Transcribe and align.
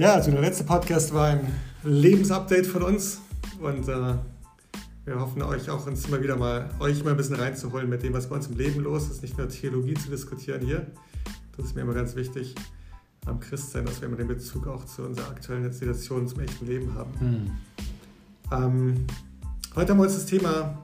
Ja, 0.00 0.14
also 0.14 0.30
der 0.30 0.40
letzte 0.40 0.64
Podcast 0.64 1.12
war 1.12 1.26
ein 1.26 1.46
Lebensupdate 1.84 2.66
von 2.66 2.82
uns 2.82 3.20
und 3.60 3.86
äh, 3.86 4.14
wir 5.04 5.20
hoffen 5.20 5.42
euch 5.42 5.68
auch 5.68 5.86
uns 5.86 6.06
immer 6.06 6.22
wieder 6.22 6.36
mal 6.36 6.70
euch 6.78 7.04
mal 7.04 7.10
ein 7.10 7.18
bisschen 7.18 7.36
reinzuholen 7.36 7.86
mit 7.86 8.02
dem, 8.02 8.14
was 8.14 8.26
bei 8.26 8.36
uns 8.36 8.46
im 8.46 8.56
Leben 8.56 8.80
los 8.80 9.10
ist, 9.10 9.20
nicht 9.20 9.36
nur 9.36 9.50
Theologie 9.50 9.92
zu 9.92 10.08
diskutieren 10.08 10.62
hier. 10.62 10.86
Das 11.54 11.66
ist 11.66 11.76
mir 11.76 11.82
immer 11.82 11.92
ganz 11.92 12.16
wichtig 12.16 12.54
am 13.26 13.40
Christsein, 13.40 13.84
dass 13.84 14.00
wir 14.00 14.08
immer 14.08 14.16
den 14.16 14.28
Bezug 14.28 14.66
auch 14.68 14.86
zu 14.86 15.02
unserer 15.02 15.28
aktuellen 15.28 15.70
Situation 15.70 16.26
zum 16.26 16.40
echten 16.40 16.66
Leben 16.66 16.94
haben. 16.94 17.20
Hm. 17.20 17.50
Ähm, 18.52 19.06
heute 19.76 19.92
haben 19.92 19.98
wir 19.98 20.04
uns 20.04 20.14
das 20.14 20.24
Thema 20.24 20.78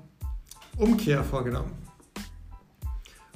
Umkehr 0.76 1.24
vorgenommen. 1.24 1.72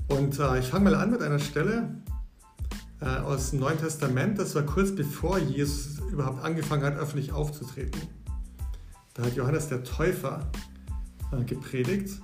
Und 0.08 0.38
äh, 0.38 0.58
ich 0.58 0.66
fange 0.66 0.90
mal 0.90 0.96
an 0.96 1.10
mit 1.10 1.22
einer 1.22 1.38
Stelle, 1.38 1.88
äh, 3.00 3.06
aus 3.06 3.50
dem 3.50 3.60
Neuen 3.60 3.78
Testament. 3.78 4.38
Das 4.38 4.54
war 4.54 4.62
kurz 4.62 4.94
bevor 4.94 5.38
Jesus 5.38 6.00
überhaupt 6.12 6.44
angefangen 6.44 6.82
hat, 6.84 6.96
öffentlich 6.96 7.32
aufzutreten. 7.32 8.00
Da 9.14 9.24
hat 9.24 9.34
Johannes 9.34 9.68
der 9.68 9.84
Täufer 9.84 10.50
äh, 11.32 11.42
gepredigt. 11.44 12.20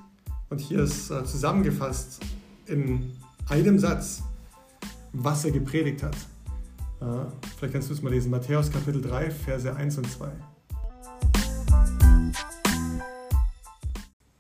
Und 0.50 0.60
hier 0.60 0.80
ist 0.80 1.10
äh, 1.10 1.24
zusammengefasst 1.24 2.20
in 2.66 3.12
einem 3.48 3.78
Satz, 3.78 4.22
was 5.12 5.44
er 5.44 5.52
gepredigt 5.52 6.02
hat. 6.02 6.16
Vielleicht 7.58 7.74
kannst 7.74 7.90
du 7.90 7.94
es 7.94 8.00
mal 8.00 8.10
lesen. 8.10 8.30
Matthäus 8.30 8.70
Kapitel 8.70 9.02
3, 9.02 9.30
Verse 9.30 9.76
1 9.76 9.98
und 9.98 10.10
2. 10.10 10.30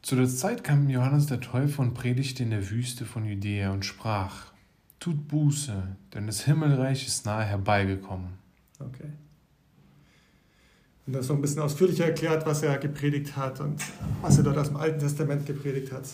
Zu 0.00 0.16
der 0.16 0.28
Zeit 0.28 0.64
kam 0.64 0.88
Johannes 0.88 1.26
der 1.26 1.40
Täufer 1.40 1.82
und 1.82 1.94
predigte 1.94 2.42
in 2.42 2.50
der 2.50 2.70
Wüste 2.70 3.04
von 3.04 3.26
Judäa 3.26 3.72
und 3.72 3.84
sprach, 3.84 4.52
Tut 5.06 5.28
Buße, 5.28 5.72
denn 6.14 6.26
das 6.26 6.40
Himmelreich 6.40 7.06
ist 7.06 7.26
nahe 7.26 7.44
herbeigekommen. 7.44 8.30
Okay. 8.80 9.12
Und 11.06 11.12
das 11.12 11.28
noch 11.28 11.36
ein 11.36 11.42
bisschen 11.42 11.62
ausführlicher 11.62 12.06
erklärt, 12.06 12.44
was 12.44 12.64
er 12.64 12.76
gepredigt 12.78 13.36
hat 13.36 13.60
und 13.60 13.80
was 14.20 14.36
er 14.36 14.42
dort 14.42 14.58
aus 14.58 14.66
dem 14.66 14.76
Alten 14.78 14.98
Testament 14.98 15.46
gepredigt 15.46 15.92
hat. 15.92 16.08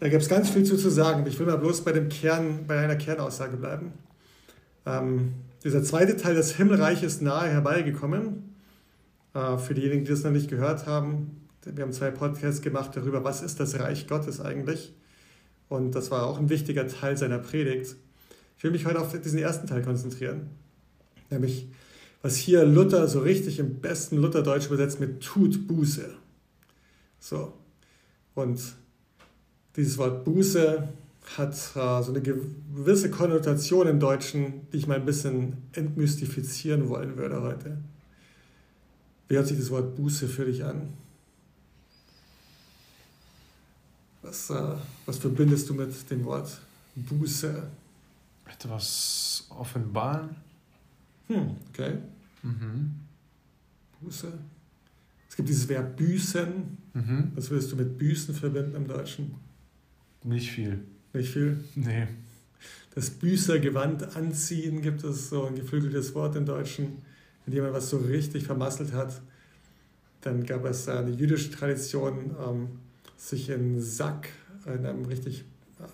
Da 0.00 0.10
gibt 0.10 0.20
es 0.22 0.28
ganz 0.28 0.50
viel 0.50 0.64
zu, 0.64 0.76
zu 0.76 0.90
sagen. 0.90 1.26
Ich 1.26 1.38
will 1.38 1.46
mal 1.46 1.56
bloß 1.56 1.82
bei 1.82 1.92
dem 1.92 2.10
Kern, 2.10 2.66
bei 2.66 2.78
einer 2.78 2.96
Kernaussage 2.96 3.56
bleiben. 3.56 3.94
Ähm, 4.84 5.32
dieser 5.64 5.82
zweite 5.82 6.18
Teil 6.18 6.34
des 6.34 6.54
Himmelreiches 6.54 7.14
ist 7.14 7.22
nahe 7.22 7.48
herbeigekommen. 7.48 8.54
Äh, 9.32 9.56
für 9.56 9.72
diejenigen, 9.72 10.04
die 10.04 10.10
das 10.10 10.24
noch 10.24 10.30
nicht 10.30 10.50
gehört 10.50 10.86
haben, 10.86 11.48
wir 11.64 11.82
haben 11.82 11.92
zwei 11.94 12.10
Podcasts 12.10 12.60
gemacht 12.60 12.90
darüber, 12.94 13.24
was 13.24 13.40
ist 13.40 13.60
das 13.60 13.78
Reich 13.80 14.08
Gottes 14.08 14.42
eigentlich. 14.42 14.92
Und 15.72 15.94
das 15.94 16.10
war 16.10 16.26
auch 16.26 16.38
ein 16.38 16.50
wichtiger 16.50 16.86
Teil 16.86 17.16
seiner 17.16 17.38
Predigt. 17.38 17.96
Ich 18.58 18.62
will 18.62 18.72
mich 18.72 18.84
heute 18.84 19.00
auf 19.00 19.18
diesen 19.18 19.38
ersten 19.38 19.66
Teil 19.66 19.80
konzentrieren. 19.80 20.50
Nämlich, 21.30 21.66
was 22.20 22.36
hier 22.36 22.66
Luther 22.66 23.08
so 23.08 23.20
richtig 23.20 23.58
im 23.58 23.80
besten 23.80 24.18
Lutherdeutsch 24.18 24.66
übersetzt 24.66 25.00
mit 25.00 25.22
tut 25.22 25.66
Buße. 25.66 26.10
So. 27.18 27.54
Und 28.34 28.60
dieses 29.74 29.96
Wort 29.96 30.26
Buße 30.26 30.88
hat 31.38 31.54
äh, 31.54 32.02
so 32.02 32.12
eine 32.12 32.20
gewisse 32.20 33.10
Konnotation 33.10 33.88
im 33.88 33.98
Deutschen, 33.98 34.68
die 34.74 34.76
ich 34.76 34.86
mal 34.86 34.96
ein 34.96 35.06
bisschen 35.06 35.56
entmystifizieren 35.72 36.90
wollen 36.90 37.16
würde 37.16 37.40
heute. 37.40 37.78
Wie 39.26 39.36
hört 39.36 39.46
sich 39.46 39.56
das 39.56 39.70
Wort 39.70 39.96
Buße 39.96 40.28
für 40.28 40.44
dich 40.44 40.64
an? 40.64 40.90
Was, 44.22 44.50
äh, 44.50 44.76
was 45.04 45.18
verbindest 45.18 45.68
du 45.68 45.74
mit 45.74 46.10
dem 46.10 46.24
Wort 46.24 46.60
Buße? 46.94 47.62
Etwas 48.46 49.46
offenbaren. 49.50 50.36
Hm, 51.26 51.56
okay. 51.70 51.98
Mhm. 52.42 52.94
Buße. 54.00 54.32
Es 55.28 55.36
gibt 55.36 55.48
dieses 55.48 55.68
Verb 55.68 55.96
büßen. 55.96 56.78
Mhm. 56.94 57.32
Was 57.34 57.50
würdest 57.50 57.72
du 57.72 57.76
mit 57.76 57.96
büßen 57.98 58.34
verbinden 58.34 58.76
im 58.76 58.86
Deutschen? 58.86 59.34
Nicht 60.24 60.50
viel. 60.50 60.80
Nicht 61.12 61.32
viel? 61.32 61.64
Nee. 61.74 62.06
Das 62.94 63.10
Büßergewand 63.10 64.14
anziehen 64.16 64.82
gibt 64.82 65.02
es 65.04 65.30
so 65.30 65.46
ein 65.46 65.54
geflügeltes 65.54 66.14
Wort 66.14 66.36
im 66.36 66.44
Deutschen, 66.44 66.98
wenn 67.44 67.54
jemand 67.54 67.72
was 67.72 67.88
so 67.88 67.96
richtig 67.98 68.44
vermasselt 68.44 68.92
hat. 68.92 69.20
Dann 70.20 70.44
gab 70.44 70.64
es 70.66 70.88
eine 70.88 71.10
jüdische 71.10 71.50
Tradition, 71.50 72.36
ähm, 72.38 72.68
sich 73.22 73.50
in 73.50 73.80
Sack, 73.80 74.28
in 74.66 74.84
einem 74.84 75.04
richtig 75.04 75.44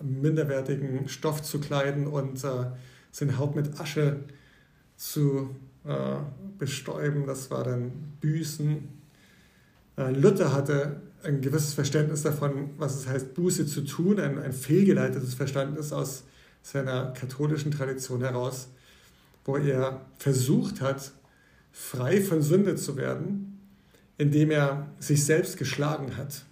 minderwertigen 0.01 1.07
Stoff 1.07 1.43
zu 1.43 1.59
kleiden 1.59 2.07
und 2.07 2.43
äh, 2.43 2.65
seine 3.11 3.37
Haut 3.37 3.55
mit 3.55 3.79
Asche 3.79 4.21
zu 4.95 5.55
äh, 5.85 6.15
bestäuben. 6.57 7.27
Das 7.27 7.51
war 7.51 7.63
dann 7.63 7.91
Büßen. 8.19 8.87
Äh, 9.97 10.11
Luther 10.11 10.53
hatte 10.53 11.01
ein 11.23 11.41
gewisses 11.41 11.73
Verständnis 11.73 12.23
davon, 12.23 12.71
was 12.77 12.95
es 12.95 13.07
heißt, 13.07 13.33
Buße 13.35 13.67
zu 13.67 13.81
tun, 13.81 14.19
ein, 14.19 14.39
ein 14.39 14.53
fehlgeleitetes 14.53 15.35
Verständnis 15.35 15.93
aus 15.93 16.23
seiner 16.63 17.11
katholischen 17.13 17.71
Tradition 17.71 18.21
heraus, 18.21 18.69
wo 19.45 19.57
er 19.57 20.05
versucht 20.17 20.81
hat, 20.81 21.11
frei 21.71 22.21
von 22.21 22.41
Sünde 22.41 22.75
zu 22.75 22.97
werden, 22.97 23.59
indem 24.17 24.49
er 24.51 24.87
sich 24.99 25.25
selbst 25.25 25.57
geschlagen 25.57 26.17
hat. 26.17 26.45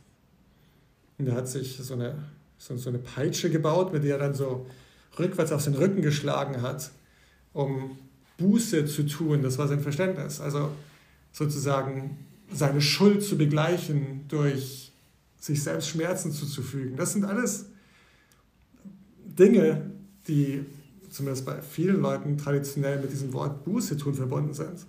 Und 1.18 1.28
er 1.28 1.36
hat 1.36 1.48
sich 1.48 1.78
so 1.78 1.94
eine, 1.94 2.16
so, 2.58 2.78
so 2.78 2.90
eine 2.90 3.00
Peitsche 3.00 3.50
gebaut, 3.50 3.94
mit 3.94 4.04
der 4.04 4.18
er 4.18 4.20
dann 4.20 4.34
so 4.34 4.68
rückwärts 5.18 5.52
auf 5.52 5.64
den 5.64 5.74
Rücken 5.74 6.02
geschlagen 6.02 6.62
hat, 6.62 6.92
um 7.54 7.98
Buße 8.38 8.86
zu 8.86 9.06
tun. 9.08 9.42
Das 9.42 9.58
war 9.58 9.68
sein 9.68 9.80
Verständnis. 9.80 10.40
Also 10.40 10.70
sozusagen 11.32 12.18
seine 12.52 12.82
Schuld 12.82 13.24
zu 13.24 13.38
begleichen 13.38 14.26
durch 14.28 14.92
sich 15.40 15.64
selbst 15.64 15.90
Schmerzen 15.90 16.32
zuzufügen. 16.32 16.98
Das 16.98 17.14
sind 17.14 17.26
alles 17.26 17.66
Dinge, 19.26 19.92
die 20.28 20.66
zumindest 21.10 21.46
bei 21.46 21.62
vielen 21.62 22.02
Leuten 22.02 22.38
traditionell 22.38 23.00
mit 23.00 23.12
diesem 23.12 23.34
Wort 23.34 23.64
Buße 23.64 23.98
tun 23.98 24.14
verbunden 24.14 24.54
sind. 24.54 24.86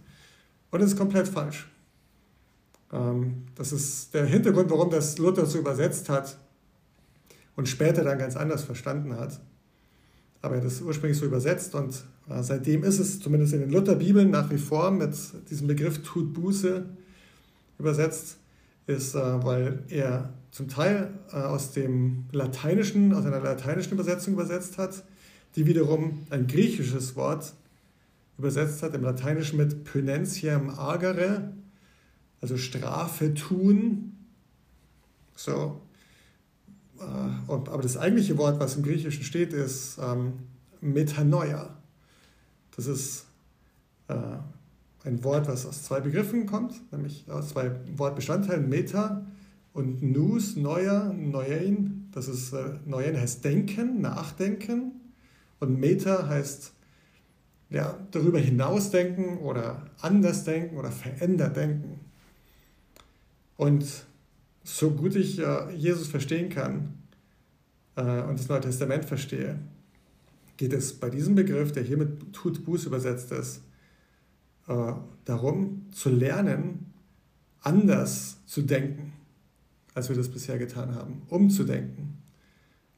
Und 0.71 0.83
das 0.83 0.91
ist 0.91 0.99
komplett 0.99 1.29
falsch. 1.29 1.69
Ähm, 2.93 3.45
das 3.55 3.73
ist 3.73 4.15
der 4.15 4.27
Hintergrund, 4.27 4.71
warum 4.71 4.91
das 4.91 5.19
Luther 5.19 5.47
so 5.47 5.59
übersetzt 5.59 6.09
hat 6.09 6.39
und 7.57 7.69
später 7.69 8.05
dann 8.05 8.19
ganz 8.19 8.37
anders 8.37 8.65
verstanden 8.65 9.17
hat. 9.17 9.41
Aber 10.41 10.55
er 10.55 10.61
hat 10.61 10.69
es 10.69 10.81
ursprünglich 10.81 11.19
so 11.19 11.27
übersetzt 11.27 11.75
und 11.75 12.05
äh, 12.29 12.43
seitdem 12.43 12.85
ist 12.85 12.99
es 12.99 13.21
zumindest 13.21 13.55
in 13.55 13.61
den 13.61 13.71
Lutherbibeln 13.71 14.31
nach 14.31 14.51
wie 14.51 14.59
vor 14.59 14.91
mit 14.91 15.15
diesem 15.51 15.67
Begriff 15.67 16.03
tut 16.03 16.33
Buße 16.33 16.85
übersetzt, 17.79 18.37
ist, 18.87 19.15
äh, 19.15 19.45
weil 19.45 19.83
er 19.89 20.33
zum 20.51 20.69
Teil 20.69 21.11
äh, 21.33 21.37
aus 21.37 21.73
dem 21.73 22.25
Lateinischen, 22.33 23.13
aus 23.13 23.27
einer 23.27 23.41
lateinischen 23.41 23.93
Übersetzung 23.93 24.35
übersetzt 24.35 24.79
hat, 24.79 25.05
die 25.57 25.67
wiederum 25.67 26.27
ein 26.31 26.47
griechisches 26.47 27.17
Wort 27.17 27.55
übersetzt 28.39 28.83
hat, 28.83 28.95
im 28.95 29.03
Lateinischen 29.03 29.57
mit 29.57 29.85
Pönentiam 29.85 30.71
agere, 30.71 31.53
also 32.41 32.57
Strafe 32.57 33.35
tun. 33.35 34.17
So. 35.35 35.81
Äh, 37.01 37.03
aber 37.49 37.83
das 37.83 37.97
eigentliche 37.97 38.39
Wort, 38.39 38.61
was 38.61 38.77
im 38.77 38.83
Griechischen 38.83 39.23
steht, 39.23 39.53
ist 39.53 39.99
ähm, 40.03 40.35
Metanoia. 40.81 41.77
Das 42.77 42.87
ist 42.87 43.27
äh, 44.09 44.15
ein 45.05 45.25
Wort, 45.25 45.49
was 45.49 45.67
aus 45.67 45.85
zwei 45.85 46.01
Begriffen 46.01 46.47
kommt, 46.47 46.93
nämlich 46.93 47.25
aus 47.31 47.51
zwei 47.51 47.73
Wortbestandteilen, 47.97 48.69
Meta 48.69 49.27
und 49.73 50.03
Nous, 50.03 50.57
Neuer, 50.57 51.13
Neuein. 51.13 52.09
Das 52.13 52.29
ist, 52.29 52.53
äh, 52.53 52.79
Neuein 52.85 53.17
heißt 53.17 53.45
denken, 53.45 54.01
nachdenken 54.01 54.93
und 55.61 55.79
Meta 55.79 56.27
heißt 56.27 56.73
ja, 57.71 57.99
darüber 58.11 58.39
hinausdenken 58.39 59.39
oder 59.39 59.87
anders 60.01 60.45
denken 60.45 60.77
oder 60.77 60.91
verändert 60.91 61.57
denken. 61.57 62.01
Und 63.59 64.07
so 64.63 64.93
gut 64.93 65.17
ich 65.17 65.41
äh, 65.41 65.75
Jesus 65.75 66.07
verstehen 66.07 66.49
kann 66.49 66.95
äh, 67.97 68.23
und 68.23 68.39
das 68.39 68.49
Neue 68.49 68.61
Testament 68.61 69.05
verstehe, 69.05 69.59
geht 70.57 70.73
es 70.73 70.93
bei 70.93 71.11
diesem 71.11 71.35
Begriff, 71.35 71.73
der 71.73 71.83
hier 71.83 71.97
mit 71.97 72.33
tut 72.33 72.65
Buß 72.65 72.87
übersetzt 72.87 73.33
ist, 73.33 73.63
äh, 74.69 74.93
darum 75.25 75.87
zu 75.91 76.09
lernen, 76.09 76.93
anders 77.61 78.37
zu 78.47 78.63
denken, 78.63 79.13
als 79.93 80.09
wir 80.09 80.17
das 80.17 80.29
bisher 80.29 80.59
getan 80.59 80.95
haben, 80.95 81.23
umzudenken, 81.29 82.19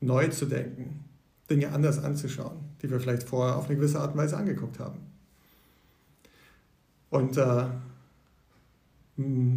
neu 0.00 0.28
zu 0.28 0.44
denken, 0.44 1.04
Dinge 1.48 1.72
anders 1.72 1.98
anzuschauen, 1.98 2.58
die 2.82 2.90
wir 2.90 3.00
vielleicht 3.00 3.22
vorher 3.22 3.56
auf 3.56 3.66
eine 3.66 3.76
gewisse 3.76 3.98
Art 3.98 4.12
und 4.12 4.18
Weise 4.18 4.36
angeguckt 4.36 4.78
haben. 4.78 4.98
Und 7.08 7.38
äh, 7.38 7.64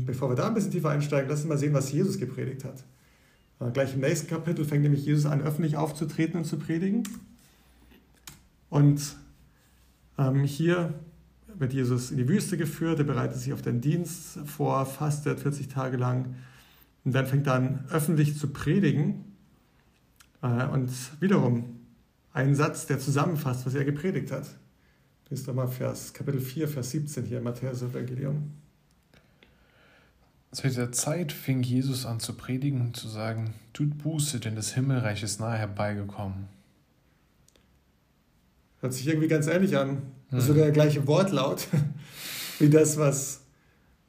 bevor 0.06 0.30
wir 0.30 0.36
da 0.36 0.48
ein 0.48 0.54
bisschen 0.54 0.71
tiefer 0.71 0.89
einsteigen, 0.89 1.30
lass 1.30 1.39
uns 1.39 1.50
mal 1.50 1.57
sehen, 1.57 1.74
was 1.74 1.92
Jesus 1.92 2.18
gepredigt 2.18 2.63
hat. 2.63 2.83
Äh, 3.60 3.71
gleich 3.71 3.94
im 3.94 4.01
nächsten 4.01 4.27
Kapitel 4.27 4.65
fängt 4.65 4.83
nämlich 4.83 5.06
Jesus 5.06 5.25
an, 5.25 5.42
öffentlich 5.42 5.77
aufzutreten 5.77 6.38
und 6.38 6.45
zu 6.45 6.57
predigen. 6.57 7.04
Und 8.69 9.15
ähm, 10.18 10.44
hier 10.44 10.94
wird 11.56 11.74
Jesus 11.74 12.12
in 12.12 12.18
die 12.18 12.27
Wüste 12.27 12.57
geführt, 12.57 13.00
er 13.00 13.06
bereitet 13.06 13.38
sich 13.38 13.54
auf 13.54 13.62
den 13.62 13.81
Dienst 13.81 14.39
vor, 14.45 14.86
fastet 14.86 15.39
40 15.39 15.68
Tage 15.68 15.98
lang 15.98 16.36
und 17.04 17.13
dann 17.13 17.27
fängt 17.27 17.48
er 17.48 17.54
an, 17.54 17.86
öffentlich 17.89 18.38
zu 18.38 18.48
predigen. 18.48 19.25
Äh, 20.42 20.68
und 20.68 20.89
wiederum 21.19 21.80
ein 22.33 22.56
Satz, 22.56 22.88
der 22.88 23.00
zusammenfasst, 23.00 23.65
was 23.65 23.75
er 23.75 23.86
gepredigt 23.86 24.31
hat. 24.31 24.48
Lies 25.30 25.44
doch 25.44 25.54
mal 25.54 25.68
Vers, 25.68 26.13
Kapitel 26.13 26.42
4, 26.42 26.68
Vers 26.68 26.92
17 26.92 27.25
hier 27.25 27.38
im 27.38 27.44
Matthäus-Evangelium. 27.44 28.51
Zu 30.54 30.68
dieser 30.68 30.92
Zeit 30.92 31.32
fing 31.32 31.64
Jesus 31.64 32.06
an 32.06 32.20
zu 32.20 32.34
predigen 32.34 32.80
und 32.80 32.96
zu 32.96 33.08
sagen, 33.08 33.56
tut 33.74 33.98
Buße, 33.98 34.40
denn 34.40 34.56
das 34.56 34.74
Himmelreich 34.74 35.24
ist 35.24 35.40
nahe 35.40 35.58
herbeigekommen. 35.58 36.48
Hört 38.80 38.94
sich 38.94 39.08
irgendwie 39.08 39.28
ganz 39.28 39.48
ähnlich 39.48 39.76
an. 39.76 40.04
Das 40.30 40.44
ist 40.44 40.50
hm. 40.50 40.56
sogar 40.56 40.66
der 40.66 40.74
gleiche 40.74 41.08
Wortlaut 41.08 41.68
wie 42.60 42.70
das, 42.70 42.98
was, 42.98 43.42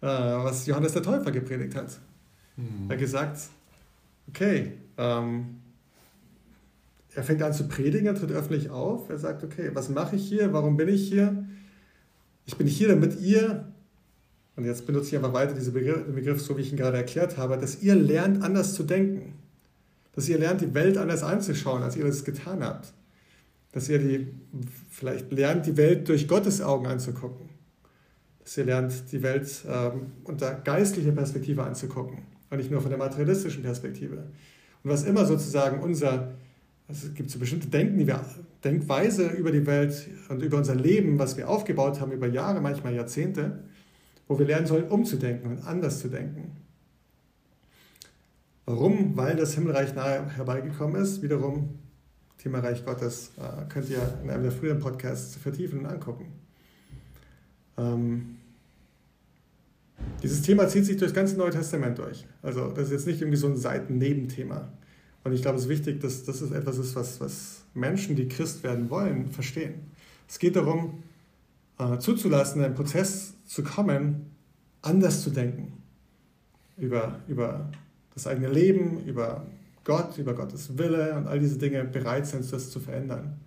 äh, 0.02 0.06
was 0.06 0.66
Johannes 0.66 0.92
der 0.92 1.02
Täufer 1.02 1.30
gepredigt 1.30 1.74
hat. 1.76 1.98
Hm. 2.56 2.88
Er 2.88 2.94
hat 2.94 3.00
gesagt, 3.00 3.38
okay, 4.28 4.72
ähm, 4.98 5.60
er 7.14 7.22
fängt 7.22 7.42
an 7.42 7.54
zu 7.54 7.68
predigen, 7.68 8.06
er 8.06 8.14
tritt 8.14 8.32
öffentlich 8.32 8.68
auf, 8.68 9.08
er 9.08 9.18
sagt, 9.18 9.44
okay, 9.44 9.70
was 9.72 9.88
mache 9.88 10.16
ich 10.16 10.28
hier, 10.28 10.52
warum 10.52 10.76
bin 10.76 10.88
ich 10.88 11.08
hier? 11.08 11.42
Ich 12.44 12.56
bin 12.56 12.66
hier, 12.66 12.88
damit 12.88 13.18
ihr, 13.20 13.72
und 14.56 14.64
jetzt 14.64 14.86
benutze 14.86 15.08
ich 15.08 15.16
einfach 15.16 15.32
weiter 15.32 15.54
diesen 15.54 15.72
Begriff, 15.72 16.04
den 16.04 16.14
Begriff, 16.14 16.40
so 16.40 16.56
wie 16.56 16.62
ich 16.62 16.70
ihn 16.70 16.78
gerade 16.78 16.96
erklärt 16.96 17.36
habe, 17.36 17.58
dass 17.58 17.82
ihr 17.82 17.94
lernt, 17.94 18.42
anders 18.42 18.74
zu 18.74 18.84
denken. 18.84 19.34
Dass 20.14 20.28
ihr 20.28 20.38
lernt, 20.38 20.60
die 20.60 20.72
Welt 20.74 20.96
anders 20.96 21.24
anzuschauen, 21.24 21.82
als 21.82 21.96
ihr 21.96 22.04
das 22.04 22.24
getan 22.24 22.62
habt. 22.62 22.92
Dass 23.72 23.88
ihr 23.88 23.98
die, 23.98 24.28
vielleicht 24.88 25.32
lernt, 25.32 25.66
die 25.66 25.76
Welt 25.76 26.08
durch 26.08 26.28
Gottes 26.28 26.60
Augen 26.60 26.86
anzugucken. 26.86 27.48
Dass 28.44 28.56
ihr 28.56 28.64
lernt, 28.64 29.10
die 29.10 29.22
Welt 29.24 29.64
ähm, 29.68 30.12
unter 30.22 30.54
geistlicher 30.54 31.10
Perspektive 31.10 31.64
anzugucken 31.64 32.18
und 32.50 32.58
nicht 32.58 32.70
nur 32.70 32.80
von 32.80 32.90
der 32.90 32.98
materialistischen 32.98 33.64
Perspektive. 33.64 34.18
Und 34.84 34.90
was 34.90 35.02
immer 35.02 35.24
sozusagen 35.26 35.80
unser 35.80 36.34
also 36.86 37.08
es 37.08 37.14
gibt 37.14 37.30
so 37.30 37.38
bestimmte 37.38 37.68
Denken, 37.68 37.98
die 37.98 38.06
wir, 38.06 38.24
Denkweise 38.62 39.28
über 39.28 39.50
die 39.50 39.66
Welt 39.66 40.06
und 40.28 40.42
über 40.42 40.58
unser 40.58 40.74
Leben, 40.74 41.18
was 41.18 41.36
wir 41.36 41.48
aufgebaut 41.48 42.00
haben 42.00 42.12
über 42.12 42.26
Jahre, 42.26 42.60
manchmal 42.60 42.94
Jahrzehnte, 42.94 43.64
wo 44.28 44.38
wir 44.38 44.46
lernen 44.46 44.66
sollen, 44.66 44.88
umzudenken 44.88 45.50
und 45.50 45.66
anders 45.66 46.00
zu 46.00 46.08
denken. 46.08 46.52
Warum? 48.66 49.16
Weil 49.16 49.36
das 49.36 49.54
Himmelreich 49.54 49.94
nahe 49.94 50.30
herbeigekommen 50.30 51.00
ist. 51.00 51.22
Wiederum, 51.22 51.78
Thema 52.38 52.60
Reich 52.60 52.84
Gottes, 52.84 53.32
äh, 53.36 53.68
könnt 53.68 53.90
ihr 53.90 54.18
in 54.22 54.30
einem 54.30 54.42
der 54.42 54.52
früheren 54.52 54.80
Podcasts 54.80 55.36
vertiefen 55.36 55.80
und 55.80 55.86
angucken. 55.86 56.32
Ähm, 57.76 58.36
dieses 60.22 60.42
Thema 60.42 60.66
zieht 60.68 60.86
sich 60.86 60.96
durch 60.96 61.10
das 61.10 61.14
ganze 61.14 61.36
Neue 61.36 61.50
Testament 61.50 61.98
durch. 61.98 62.26
Also 62.42 62.70
das 62.70 62.86
ist 62.86 62.92
jetzt 62.92 63.06
nicht 63.06 63.20
irgendwie 63.20 63.36
so 63.36 63.46
ein 63.46 63.56
Seitennebenthema. 63.56 64.68
Und 65.24 65.32
ich 65.32 65.42
glaube, 65.42 65.58
es 65.58 65.64
ist 65.64 65.70
wichtig, 65.70 66.00
dass 66.00 66.24
das 66.24 66.40
etwas 66.42 66.78
ist, 66.78 66.96
was, 66.96 67.20
was 67.20 67.62
Menschen, 67.74 68.16
die 68.16 68.28
Christ 68.28 68.62
werden 68.62 68.90
wollen, 68.90 69.30
verstehen. 69.30 69.74
Es 70.28 70.38
geht 70.38 70.56
darum, 70.56 71.02
äh, 71.78 71.98
zuzulassen, 71.98 72.60
in 72.60 72.66
einen 72.66 72.74
Prozess 72.74 73.34
zu 73.44 73.62
kommen, 73.62 74.30
anders 74.82 75.22
zu 75.22 75.30
denken. 75.30 75.72
Über, 76.76 77.20
über 77.28 77.70
das 78.14 78.26
eigene 78.26 78.48
Leben, 78.48 79.04
über 79.04 79.46
Gott, 79.84 80.18
über 80.18 80.34
Gottes 80.34 80.76
Wille 80.78 81.14
und 81.16 81.26
all 81.26 81.38
diese 81.38 81.58
Dinge 81.58 81.84
bereit 81.84 82.26
sind, 82.26 82.50
das 82.52 82.70
zu 82.70 82.80
verändern. 82.80 83.40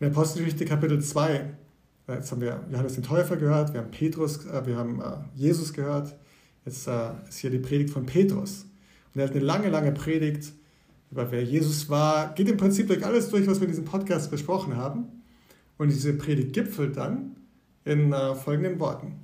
In 0.00 0.06
der 0.06 0.10
Apostelgeschichte 0.10 0.64
Kapitel 0.64 1.00
2, 1.00 1.34
äh, 1.34 2.14
jetzt 2.14 2.32
haben 2.32 2.40
wir 2.40 2.64
Johannes 2.70 2.94
den 2.94 3.02
Täufer 3.02 3.36
gehört, 3.36 3.72
wir 3.74 3.80
haben 3.80 3.90
Petrus, 3.90 4.44
äh, 4.46 4.66
wir 4.66 4.76
haben 4.76 5.00
äh, 5.00 5.16
Jesus 5.34 5.72
gehört, 5.72 6.16
jetzt 6.64 6.88
ist 7.28 7.38
hier 7.38 7.50
die 7.50 7.58
Predigt 7.58 7.90
von 7.90 8.06
Petrus. 8.06 8.66
Und 9.14 9.20
er 9.20 9.26
hat 9.26 9.34
eine 9.34 9.44
lange, 9.44 9.70
lange 9.70 9.92
Predigt 9.92 10.52
über 11.10 11.30
wer 11.32 11.42
Jesus 11.42 11.88
war, 11.88 12.34
geht 12.34 12.48
im 12.48 12.58
Prinzip 12.58 12.88
durch 12.88 13.04
alles 13.04 13.30
durch, 13.30 13.46
was 13.46 13.58
wir 13.58 13.66
in 13.66 13.72
diesem 13.72 13.86
Podcast 13.86 14.30
besprochen 14.30 14.76
haben. 14.76 15.06
Und 15.78 15.88
diese 15.88 16.12
Predigt 16.12 16.52
gipfelt 16.52 16.96
dann 16.96 17.36
in 17.88 18.12
äh, 18.12 18.34
folgenden 18.34 18.78
Worten. 18.78 19.14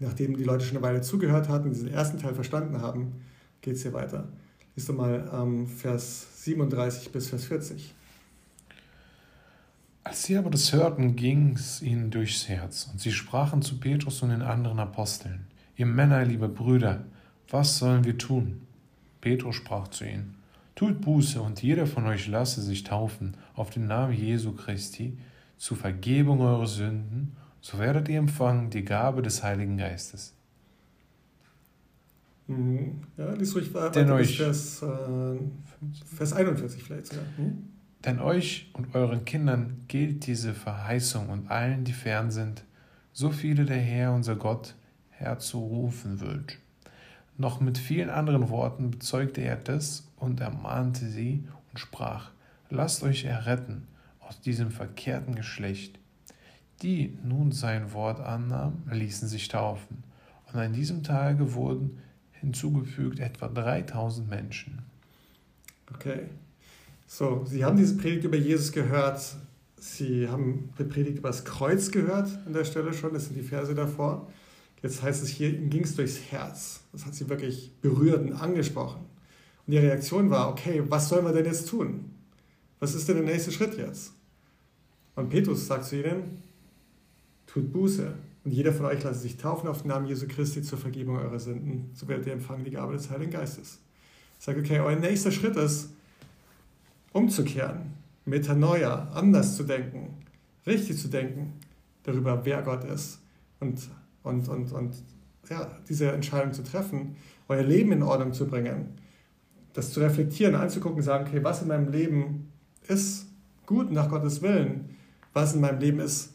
Nachdem 0.00 0.36
die 0.36 0.44
Leute 0.44 0.64
schon 0.64 0.76
eine 0.76 0.86
Weile 0.86 1.00
zugehört 1.02 1.48
hatten, 1.48 1.72
diesen 1.72 1.88
ersten 1.88 2.18
Teil 2.18 2.34
verstanden 2.34 2.80
haben, 2.80 3.22
geht 3.60 3.76
es 3.76 3.82
hier 3.82 3.92
weiter. 3.92 4.28
Lies 4.74 4.86
doch 4.86 4.94
mal 4.94 5.30
ähm, 5.32 5.66
Vers 5.66 6.44
37 6.44 7.12
bis 7.12 7.28
Vers 7.28 7.44
40. 7.44 7.94
Als 10.02 10.22
sie 10.24 10.36
aber 10.36 10.50
das 10.50 10.72
hörten, 10.72 11.14
ging 11.14 11.52
es 11.54 11.82
ihnen 11.82 12.10
durchs 12.10 12.48
Herz, 12.48 12.88
und 12.90 13.00
sie 13.00 13.12
sprachen 13.12 13.62
zu 13.62 13.78
Petrus 13.78 14.22
und 14.22 14.30
den 14.30 14.42
anderen 14.42 14.78
Aposteln, 14.78 15.46
Ihr 15.76 15.86
Männer, 15.86 16.24
liebe 16.24 16.48
Brüder, 16.48 17.04
was 17.48 17.78
sollen 17.78 18.04
wir 18.04 18.18
tun? 18.18 18.66
Petrus 19.20 19.56
sprach 19.56 19.88
zu 19.88 20.04
ihnen, 20.04 20.34
Tut 20.74 21.00
Buße 21.02 21.40
und 21.40 21.62
jeder 21.62 21.86
von 21.86 22.06
euch 22.06 22.26
lasse 22.26 22.62
sich 22.62 22.84
taufen 22.84 23.34
auf 23.54 23.70
den 23.70 23.86
Namen 23.86 24.14
Jesu 24.14 24.52
Christi 24.52 25.18
zur 25.58 25.76
Vergebung 25.76 26.40
eurer 26.40 26.66
Sünden, 26.66 27.36
so 27.60 27.78
werdet 27.78 28.08
ihr 28.08 28.18
empfangen 28.18 28.70
die 28.70 28.84
Gabe 28.84 29.22
des 29.22 29.42
Heiligen 29.42 29.76
Geistes. 29.76 30.34
Hm, 32.46 33.00
ja, 33.16 33.32
lies 33.32 33.54
ruhig 33.54 33.72
weiter 33.72 33.90
Denn 33.90 34.10
euch, 34.10 34.38
Vers, 34.38 34.82
äh, 34.82 35.38
Vers 36.04 36.32
41 36.32 36.82
vielleicht 36.82 37.06
sogar. 37.06 37.24
Hm? 37.36 37.68
Denn 38.04 38.18
euch 38.18 38.70
und 38.72 38.94
euren 38.94 39.24
Kindern 39.24 39.84
gilt 39.86 40.26
diese 40.26 40.54
Verheißung 40.54 41.28
und 41.28 41.50
allen, 41.50 41.84
die 41.84 41.92
fern 41.92 42.30
sind, 42.30 42.64
so 43.12 43.30
viele 43.30 43.66
der 43.66 43.78
Herr, 43.78 44.14
unser 44.14 44.36
Gott, 44.36 44.74
herzurufen 45.10 46.20
wird. 46.20 46.58
Noch 47.36 47.60
mit 47.60 47.78
vielen 47.78 48.10
anderen 48.10 48.48
Worten 48.48 48.90
bezeugte 48.90 49.42
er 49.42 49.56
das 49.56 50.08
und 50.16 50.40
ermahnte 50.40 51.06
sie 51.08 51.44
und 51.70 51.78
sprach, 51.78 52.30
lasst 52.70 53.02
euch 53.02 53.24
erretten 53.24 53.86
aus 54.20 54.40
diesem 54.40 54.70
verkehrten 54.70 55.34
Geschlecht. 55.34 55.98
Die 56.82 57.16
nun 57.22 57.52
sein 57.52 57.92
Wort 57.92 58.20
annahmen, 58.20 58.82
ließen 58.90 59.28
sich 59.28 59.48
taufen, 59.48 60.02
und 60.52 60.58
an 60.58 60.72
diesem 60.72 61.02
Tage 61.02 61.54
wurden 61.54 61.98
hinzugefügt 62.32 63.20
etwa 63.20 63.48
3000 63.48 64.28
Menschen. 64.28 64.82
Okay. 65.94 66.22
So, 67.06 67.44
Sie 67.44 67.64
haben 67.64 67.76
diese 67.76 67.96
Predigt 67.96 68.24
über 68.24 68.36
Jesus 68.36 68.72
gehört. 68.72 69.20
Sie 69.76 70.28
haben 70.28 70.70
die 70.78 70.84
Predigt 70.84 71.18
über 71.18 71.28
das 71.28 71.44
Kreuz 71.44 71.90
gehört 71.90 72.28
an 72.46 72.52
der 72.52 72.64
Stelle 72.64 72.92
schon. 72.92 73.12
Das 73.14 73.26
sind 73.26 73.36
die 73.36 73.42
Verse 73.42 73.74
davor. 73.74 74.28
Jetzt 74.82 75.02
heißt 75.02 75.22
es 75.22 75.28
hier, 75.28 75.50
ihm 75.50 75.68
ging 75.70 75.84
es 75.84 75.94
durchs 75.94 76.18
Herz. 76.30 76.80
Das 76.92 77.04
hat 77.04 77.14
sie 77.14 77.28
wirklich 77.28 77.72
berührt 77.82 78.22
und 78.22 78.32
angesprochen. 78.32 79.00
Und 79.66 79.72
die 79.72 79.78
Reaktion 79.78 80.30
war, 80.30 80.48
okay, 80.48 80.82
was 80.88 81.08
sollen 81.08 81.24
wir 81.24 81.32
denn 81.32 81.44
jetzt 81.44 81.68
tun? 81.68 82.10
Was 82.78 82.94
ist 82.94 83.08
denn 83.08 83.16
der 83.16 83.26
nächste 83.26 83.52
Schritt 83.52 83.76
jetzt? 83.76 84.12
Und 85.16 85.28
Petrus 85.28 85.66
sagt 85.66 85.84
zu 85.84 86.00
ihnen, 86.00 86.42
tut 87.52 87.72
Buße 87.72 88.12
und 88.44 88.50
jeder 88.52 88.72
von 88.72 88.86
euch 88.86 89.02
lasse 89.02 89.20
sich 89.20 89.36
taufen 89.36 89.68
auf 89.68 89.82
den 89.82 89.88
Namen 89.88 90.06
Jesu 90.06 90.26
Christi 90.28 90.62
zur 90.62 90.78
Vergebung 90.78 91.16
eurer 91.16 91.38
Sünden, 91.38 91.90
so 91.94 92.08
werdet 92.08 92.26
ihr 92.26 92.32
empfangen 92.32 92.64
die 92.64 92.70
Gabe 92.70 92.92
des 92.92 93.10
Heiligen 93.10 93.32
Geistes. 93.32 93.78
Ich 94.38 94.44
sage, 94.44 94.60
okay, 94.60 94.80
euer 94.80 94.96
nächster 94.96 95.30
Schritt 95.30 95.56
ist, 95.56 95.90
umzukehren, 97.12 97.92
Metanoia, 98.24 99.08
anders 99.14 99.56
zu 99.56 99.64
denken, 99.64 100.14
richtig 100.66 100.98
zu 100.98 101.08
denken 101.08 101.52
darüber, 102.04 102.44
wer 102.44 102.62
Gott 102.62 102.84
ist 102.84 103.18
und, 103.60 103.78
und, 104.22 104.48
und, 104.48 104.72
und 104.72 104.94
ja, 105.48 105.78
diese 105.88 106.12
Entscheidung 106.12 106.52
zu 106.52 106.62
treffen, 106.62 107.16
euer 107.48 107.62
Leben 107.62 107.92
in 107.92 108.02
Ordnung 108.02 108.32
zu 108.32 108.46
bringen 108.46 109.00
das 109.72 109.92
zu 109.92 110.00
reflektieren, 110.00 110.54
anzugucken, 110.54 111.02
sagen, 111.02 111.26
okay, 111.26 111.42
was 111.42 111.62
in 111.62 111.68
meinem 111.68 111.90
Leben 111.90 112.48
ist 112.88 113.26
gut 113.66 113.90
nach 113.92 114.08
Gottes 114.08 114.42
Willen, 114.42 114.96
was 115.32 115.54
in 115.54 115.60
meinem 115.60 115.78
Leben 115.78 116.00
ist 116.00 116.34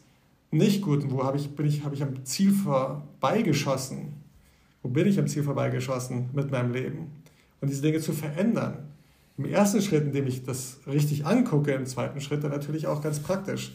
nicht 0.56 0.82
gut 0.82 1.04
und 1.04 1.12
wo 1.12 1.24
habe 1.24 1.36
ich, 1.36 1.50
bin 1.50 1.66
ich, 1.66 1.84
habe 1.84 1.94
ich 1.94 2.02
am 2.02 2.24
Ziel 2.24 2.52
vorbeigeschossen, 2.52 4.14
wo 4.82 4.88
bin 4.88 5.06
ich 5.06 5.18
am 5.18 5.28
Ziel 5.28 5.42
vorbeigeschossen 5.42 6.30
mit 6.32 6.50
meinem 6.50 6.72
Leben 6.72 7.12
und 7.60 7.70
diese 7.70 7.82
Dinge 7.82 8.00
zu 8.00 8.12
verändern. 8.12 8.78
Im 9.38 9.44
ersten 9.44 9.82
Schritt, 9.82 10.04
indem 10.04 10.26
ich 10.26 10.44
das 10.44 10.78
richtig 10.86 11.26
angucke, 11.26 11.72
im 11.72 11.86
zweiten 11.86 12.20
Schritt 12.20 12.42
dann 12.42 12.52
natürlich 12.52 12.86
auch 12.86 13.02
ganz 13.02 13.20
praktisch 13.20 13.74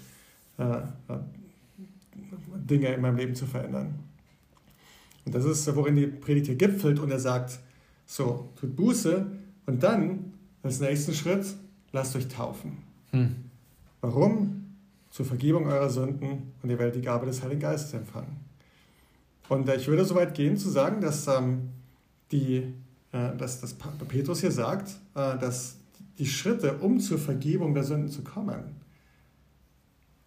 äh, 0.58 0.64
äh 0.64 1.20
Dinge 2.56 2.88
in 2.88 3.02
meinem 3.02 3.18
Leben 3.18 3.36
zu 3.36 3.46
verändern. 3.46 3.96
Und 5.26 5.36
das 5.36 5.46
ist, 5.46 5.76
worin 5.76 5.96
die 5.96 6.08
Predigt 6.08 6.48
hier 6.48 6.56
gipfelt 6.56 7.00
und 7.00 7.12
er 7.12 7.20
sagt, 7.20 7.60
so, 8.06 8.50
tut 8.60 8.76
Buße, 8.76 9.26
und 9.66 9.84
dann, 9.84 10.34
als 10.64 10.80
nächsten 10.80 11.14
Schritt, 11.14 11.46
lasst 11.92 12.16
euch 12.16 12.28
taufen. 12.28 12.78
Hm. 13.12 13.36
Warum? 14.02 14.61
Zur 15.12 15.26
Vergebung 15.26 15.68
eurer 15.68 15.90
Sünden 15.90 16.54
und 16.64 16.70
ihr 16.70 16.80
werdet 16.80 16.96
die 16.96 17.02
Gabe 17.02 17.26
des 17.26 17.44
Heiligen 17.44 17.60
Geistes 17.60 17.94
empfangen. 17.94 18.40
Und 19.50 19.68
äh, 19.68 19.76
ich 19.76 19.88
würde 19.88 20.06
so 20.06 20.16
weit 20.16 20.34
gehen 20.34 20.56
zu 20.56 20.70
sagen, 20.70 21.02
dass, 21.02 21.28
ähm, 21.28 21.70
die, 22.32 22.74
äh, 23.12 23.36
dass, 23.38 23.60
dass 23.60 23.76
Petrus 24.08 24.40
hier 24.40 24.52
sagt, 24.52 24.92
äh, 25.14 25.38
dass 25.38 25.76
die 26.18 26.26
Schritte, 26.26 26.78
um 26.78 27.02
zur 27.02 27.20
Vergebung 27.20 27.74
der 27.74 27.84
Sünden 27.84 28.08
zu 28.08 28.24
kommen, 28.24 28.78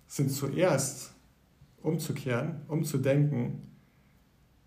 sind 0.07 0.31
zuerst 0.31 1.13
umzukehren, 1.83 2.61
umzudenken 2.69 3.63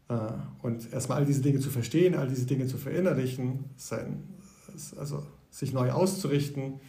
äh, 0.07 0.15
und 0.63 0.91
erstmal 0.91 1.19
all 1.19 1.25
diese 1.25 1.41
Dinge 1.41 1.59
zu 1.59 1.69
verstehen, 1.69 2.15
all 2.15 2.27
diese 2.27 2.47
Dinge 2.47 2.65
zu 2.65 2.77
verinnerlichen, 2.77 3.65
sein, 3.75 4.23
also 4.97 5.23
sich 5.51 5.73
neu 5.73 5.91
auszurichten 5.91 6.79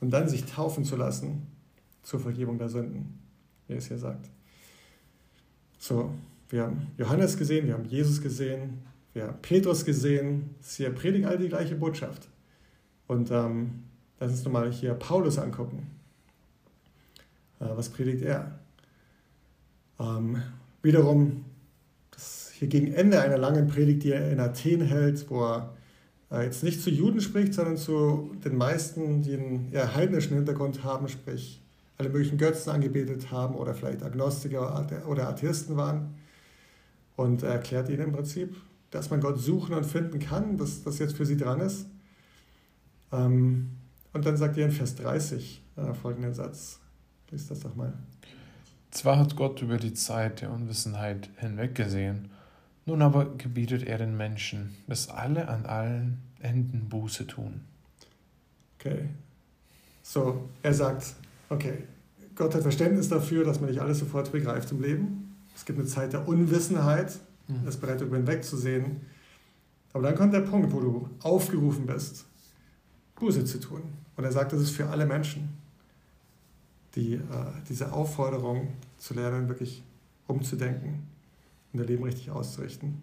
und 0.00 0.10
dann 0.10 0.28
sich 0.28 0.44
taufen 0.44 0.84
zu 0.84 0.94
lassen 0.94 1.46
zur 2.08 2.20
Vergebung 2.20 2.56
der 2.56 2.70
Sünden, 2.70 3.18
wie 3.66 3.74
es 3.74 3.88
hier 3.88 3.98
sagt. 3.98 4.30
So, 5.78 6.10
wir 6.48 6.62
haben 6.62 6.86
Johannes 6.96 7.36
gesehen, 7.36 7.66
wir 7.66 7.74
haben 7.74 7.84
Jesus 7.84 8.22
gesehen, 8.22 8.78
wir 9.12 9.24
haben 9.24 9.42
Petrus 9.42 9.84
gesehen. 9.84 10.54
Sie 10.60 10.88
predigen 10.88 11.28
all 11.28 11.36
die 11.36 11.48
gleiche 11.48 11.74
Botschaft. 11.74 12.28
Und 13.08 13.30
ähm, 13.30 13.84
lass 14.18 14.30
uns 14.30 14.44
nochmal 14.44 14.72
hier 14.72 14.94
Paulus 14.94 15.38
angucken. 15.38 15.86
Äh, 17.60 17.66
was 17.74 17.90
predigt 17.90 18.22
er? 18.22 18.58
Ähm, 20.00 20.42
wiederum, 20.80 21.44
das 22.10 22.52
hier 22.54 22.68
gegen 22.68 22.90
Ende 22.94 23.20
einer 23.20 23.36
langen 23.36 23.66
Predigt, 23.66 24.04
die 24.04 24.12
er 24.12 24.32
in 24.32 24.40
Athen 24.40 24.80
hält, 24.80 25.28
wo 25.28 25.44
er 25.44 25.74
äh, 26.30 26.44
jetzt 26.44 26.64
nicht 26.64 26.80
zu 26.80 26.88
Juden 26.88 27.20
spricht, 27.20 27.52
sondern 27.52 27.76
zu 27.76 28.34
den 28.42 28.56
meisten, 28.56 29.20
die 29.20 29.34
einen 29.34 29.72
eher 29.72 29.94
heidnischen 29.94 30.34
Hintergrund 30.36 30.84
haben, 30.84 31.08
sprich 31.08 31.60
alle 31.98 32.10
möglichen 32.10 32.38
Götzen 32.38 32.70
angebetet 32.70 33.30
haben 33.30 33.56
oder 33.56 33.74
vielleicht 33.74 34.02
Agnostiker 34.02 34.86
oder 35.06 35.28
Atheisten 35.28 35.76
waren. 35.76 36.14
Und 37.16 37.42
er 37.42 37.50
erklärt 37.50 37.88
ihnen 37.88 38.04
im 38.04 38.12
Prinzip, 38.12 38.56
dass 38.90 39.10
man 39.10 39.20
Gott 39.20 39.40
suchen 39.40 39.74
und 39.74 39.84
finden 39.84 40.20
kann, 40.20 40.56
dass 40.56 40.84
das 40.84 41.00
jetzt 41.00 41.16
für 41.16 41.26
sie 41.26 41.36
dran 41.36 41.60
ist. 41.60 41.86
Ähm, 43.12 43.70
und 44.12 44.24
dann 44.24 44.36
sagt 44.36 44.56
er 44.56 44.66
in 44.66 44.72
Vers 44.72 44.94
30 44.94 45.62
äh, 45.76 45.94
folgenden 45.94 46.34
Satz. 46.34 46.78
Lies 47.30 47.48
das 47.48 47.60
doch 47.60 47.74
mal. 47.74 47.92
Zwar 48.90 49.18
hat 49.18 49.36
Gott 49.36 49.60
über 49.60 49.76
die 49.76 49.92
Zeit 49.92 50.40
der 50.40 50.50
Unwissenheit 50.50 51.28
hinweggesehen, 51.36 52.30
nun 52.86 53.02
aber 53.02 53.36
gebietet 53.36 53.82
er 53.82 53.98
den 53.98 54.16
Menschen, 54.16 54.74
dass 54.86 55.10
alle 55.10 55.48
an 55.48 55.66
allen 55.66 56.22
Enden 56.40 56.88
Buße 56.88 57.26
tun. 57.26 57.60
Okay. 58.78 59.08
So, 60.02 60.48
er 60.62 60.72
sagt, 60.72 61.14
okay, 61.48 61.84
Gott 62.34 62.54
hat 62.54 62.62
Verständnis 62.62 63.08
dafür, 63.08 63.44
dass 63.44 63.60
man 63.60 63.70
nicht 63.70 63.80
alles 63.80 63.98
sofort 63.98 64.30
begreift 64.30 64.70
im 64.70 64.80
Leben. 64.80 65.36
Es 65.54 65.64
gibt 65.64 65.78
eine 65.78 65.88
Zeit 65.88 66.12
der 66.12 66.28
Unwissenheit, 66.28 67.18
mhm. 67.48 67.64
das 67.64 67.76
bereit 67.76 68.00
darüber 68.00 68.16
hinwegzusehen. 68.16 69.00
Aber 69.92 70.04
dann 70.04 70.14
kommt 70.14 70.32
der 70.34 70.42
Punkt, 70.42 70.72
wo 70.72 70.80
du 70.80 71.10
aufgerufen 71.22 71.86
bist, 71.86 72.26
Buße 73.16 73.44
zu 73.44 73.58
tun. 73.58 73.82
Und 74.16 74.24
er 74.24 74.32
sagt, 74.32 74.52
das 74.52 74.60
ist 74.60 74.70
für 74.70 74.86
alle 74.88 75.06
Menschen, 75.06 75.48
die, 76.94 77.14
äh, 77.14 77.20
diese 77.68 77.92
Aufforderung 77.92 78.68
zu 78.98 79.14
lernen, 79.14 79.48
wirklich 79.48 79.82
umzudenken 80.26 81.08
und 81.72 81.80
ihr 81.80 81.86
Leben 81.86 82.04
richtig 82.04 82.30
auszurichten. 82.30 83.02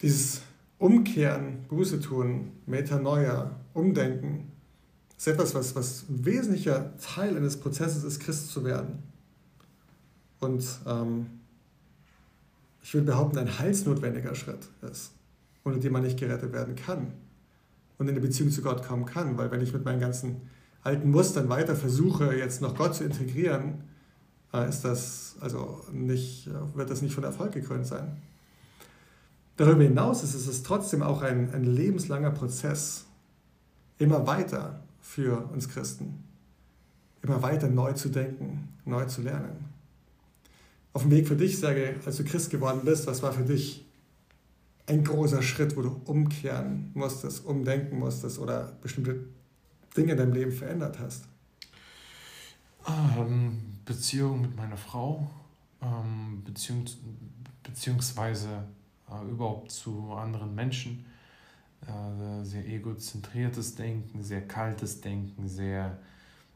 Dieses 0.00 0.42
Umkehren, 0.78 1.64
Buße 1.68 2.00
tun, 2.00 2.52
Metanoia, 2.66 3.50
Umdenken, 3.74 4.52
ist 5.26 5.32
etwas, 5.32 5.54
was, 5.54 5.74
was 5.74 6.04
ein 6.10 6.26
wesentlicher 6.26 6.92
Teil 6.98 7.34
eines 7.34 7.56
Prozesses 7.56 8.04
ist, 8.04 8.20
Christ 8.20 8.50
zu 8.50 8.62
werden. 8.62 9.02
Und 10.38 10.62
ähm, 10.86 11.26
ich 12.82 12.92
würde 12.92 13.06
behaupten, 13.06 13.38
ein 13.38 13.58
heilsnotwendiger 13.58 14.34
Schritt 14.34 14.68
ist, 14.82 15.12
ohne 15.64 15.78
den 15.78 15.92
man 15.92 16.02
nicht 16.02 16.18
gerettet 16.18 16.52
werden 16.52 16.76
kann 16.76 17.14
und 17.96 18.06
in 18.06 18.14
eine 18.14 18.20
Beziehung 18.20 18.50
zu 18.50 18.60
Gott 18.60 18.86
kommen 18.86 19.06
kann. 19.06 19.38
Weil 19.38 19.50
wenn 19.50 19.62
ich 19.62 19.72
mit 19.72 19.86
meinen 19.86 20.00
ganzen 20.00 20.42
alten 20.82 21.10
Mustern 21.10 21.48
weiter 21.48 21.74
versuche, 21.74 22.36
jetzt 22.36 22.60
noch 22.60 22.76
Gott 22.76 22.94
zu 22.94 23.04
integrieren, 23.04 23.84
äh, 24.52 24.68
ist 24.68 24.82
das 24.82 25.36
also 25.40 25.86
nicht, 25.90 26.48
äh, 26.48 26.76
wird 26.76 26.90
das 26.90 27.00
nicht 27.00 27.14
von 27.14 27.24
Erfolg 27.24 27.52
gekrönt 27.52 27.86
sein. 27.86 28.20
Darüber 29.56 29.84
hinaus 29.84 30.22
ist 30.22 30.34
es 30.34 30.62
trotzdem 30.62 31.02
auch 31.02 31.22
ein, 31.22 31.54
ein 31.54 31.64
lebenslanger 31.64 32.32
Prozess, 32.32 33.06
immer 33.96 34.26
weiter 34.26 34.83
für 35.04 35.50
uns 35.52 35.68
Christen, 35.68 36.24
immer 37.22 37.42
weiter 37.42 37.68
neu 37.68 37.92
zu 37.92 38.08
denken, 38.08 38.68
neu 38.86 39.04
zu 39.04 39.20
lernen. 39.20 39.66
Auf 40.94 41.02
dem 41.02 41.10
Weg 41.10 41.28
für 41.28 41.36
dich, 41.36 41.58
sage, 41.58 41.96
als 42.06 42.16
du 42.16 42.24
Christ 42.24 42.50
geworden 42.50 42.80
bist, 42.84 43.06
was 43.06 43.22
war 43.22 43.32
für 43.32 43.44
dich 43.44 43.84
ein 44.86 45.04
großer 45.04 45.42
Schritt, 45.42 45.76
wo 45.76 45.82
du 45.82 46.00
umkehren 46.06 46.90
musstest, 46.94 47.44
umdenken 47.44 47.98
musstest 47.98 48.38
oder 48.38 48.72
bestimmte 48.80 49.24
Dinge 49.96 50.12
in 50.12 50.18
deinem 50.18 50.32
Leben 50.32 50.52
verändert 50.52 50.98
hast? 50.98 51.26
Ähm, 52.88 53.60
Beziehung 53.84 54.40
mit 54.40 54.56
meiner 54.56 54.76
Frau, 54.76 55.30
ähm, 55.82 56.42
beziehungs 56.44 56.96
beziehungsweise 57.62 58.64
äh, 59.10 59.30
überhaupt 59.30 59.70
zu 59.70 60.12
anderen 60.12 60.54
Menschen. 60.54 61.04
Äh, 61.86 62.44
sehr 62.44 62.66
egozentriertes 62.66 63.74
Denken, 63.74 64.22
sehr 64.22 64.46
kaltes 64.46 65.00
Denken, 65.00 65.48
sehr 65.48 65.98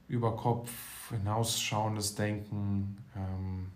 über 0.08 0.36
Kopf 0.36 0.70
hinausschauendes 1.10 2.14
Denken, 2.14 2.96
ähm, 3.14 3.66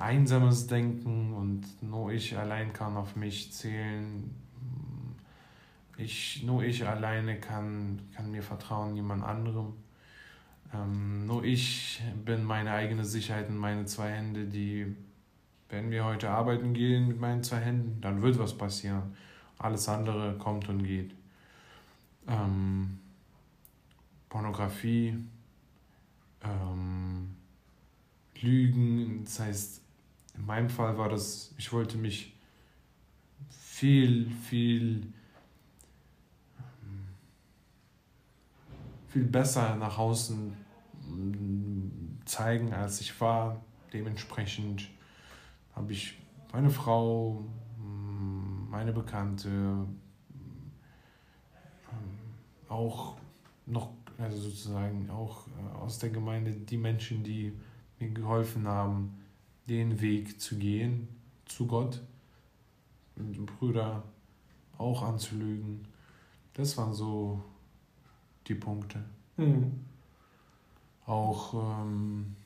einsames 0.00 0.66
Denken 0.66 1.34
und 1.34 1.82
nur 1.82 2.12
ich 2.12 2.36
allein 2.36 2.72
kann 2.72 2.96
auf 2.96 3.16
mich 3.16 3.52
zählen. 3.52 4.34
Ich, 5.96 6.42
nur 6.42 6.64
ich 6.64 6.86
alleine 6.86 7.38
kann, 7.38 8.00
kann 8.14 8.30
mir 8.30 8.42
vertrauen, 8.42 8.94
niemand 8.94 9.22
anderem. 9.22 9.74
Ähm, 10.74 11.26
nur 11.26 11.44
ich 11.44 12.02
bin 12.24 12.44
meine 12.44 12.72
eigene 12.72 13.04
Sicherheit 13.04 13.48
und 13.48 13.56
meine 13.58 13.84
zwei 13.84 14.10
Hände, 14.10 14.46
die, 14.46 14.96
wenn 15.68 15.90
wir 15.90 16.04
heute 16.04 16.30
arbeiten 16.30 16.72
gehen 16.72 17.08
mit 17.08 17.20
meinen 17.20 17.44
zwei 17.44 17.58
Händen, 17.58 18.00
dann 18.00 18.22
wird 18.22 18.38
was 18.38 18.56
passieren. 18.56 19.14
Alles 19.62 19.88
andere 19.88 20.36
kommt 20.38 20.68
und 20.68 20.84
geht. 20.84 21.14
Ähm, 22.26 22.98
Pornografie, 24.28 25.16
ähm, 26.42 27.36
Lügen, 28.40 29.24
das 29.24 29.40
heißt, 29.40 29.82
in 30.34 30.46
meinem 30.46 30.68
Fall 30.68 30.98
war 30.98 31.08
das, 31.08 31.54
ich 31.58 31.72
wollte 31.72 31.96
mich 31.96 32.34
viel, 33.50 34.30
viel 34.30 35.12
viel 39.12 39.24
besser 39.24 39.76
nach 39.76 39.98
außen 39.98 40.56
mm, 41.06 42.22
zeigen, 42.24 42.72
als 42.72 43.00
ich 43.02 43.20
war. 43.20 43.62
Dementsprechend 43.92 44.88
habe 45.76 45.92
ich 45.92 46.18
meine 46.52 46.70
Frau, 46.70 47.44
meine 48.72 48.92
Bekannte, 48.92 49.50
mm, 49.50 49.86
auch 52.68 53.16
noch, 53.66 53.90
also 54.16 54.38
sozusagen 54.38 55.10
auch 55.10 55.46
äh, 55.46 55.76
aus 55.76 55.98
der 55.98 56.08
Gemeinde, 56.08 56.52
die 56.52 56.78
Menschen, 56.78 57.22
die 57.22 57.52
mir 58.00 58.08
geholfen 58.08 58.66
haben, 58.66 59.18
den 59.68 60.00
Weg 60.00 60.40
zu 60.40 60.56
gehen 60.56 61.06
zu 61.44 61.66
Gott, 61.66 62.02
und 63.16 63.44
Brüder 63.44 64.02
auch 64.78 65.02
anzulügen. 65.02 65.86
Das 66.54 66.78
waren 66.78 66.94
so 66.94 67.44
die 68.46 68.54
Punkte. 68.54 69.04
Mhm. 69.36 69.84
Auch 71.04 71.82
ähm, 71.82 72.36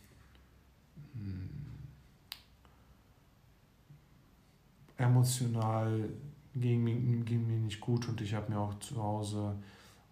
emotional 4.96 6.08
ging 6.54 6.82
mir, 6.82 6.96
ging 7.24 7.46
mir 7.46 7.58
nicht 7.58 7.80
gut 7.80 8.08
und 8.08 8.20
ich 8.20 8.34
habe 8.34 8.50
mir 8.52 8.58
auch 8.58 8.78
zu 8.78 9.02
Hause 9.02 9.56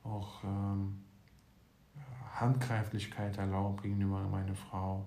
auch 0.03 0.45
ähm, 0.45 0.99
Handgreiflichkeit 2.35 3.39
erlaubt 3.39 3.83
gegenüber 3.83 4.21
meiner 4.29 4.55
Frau. 4.55 5.07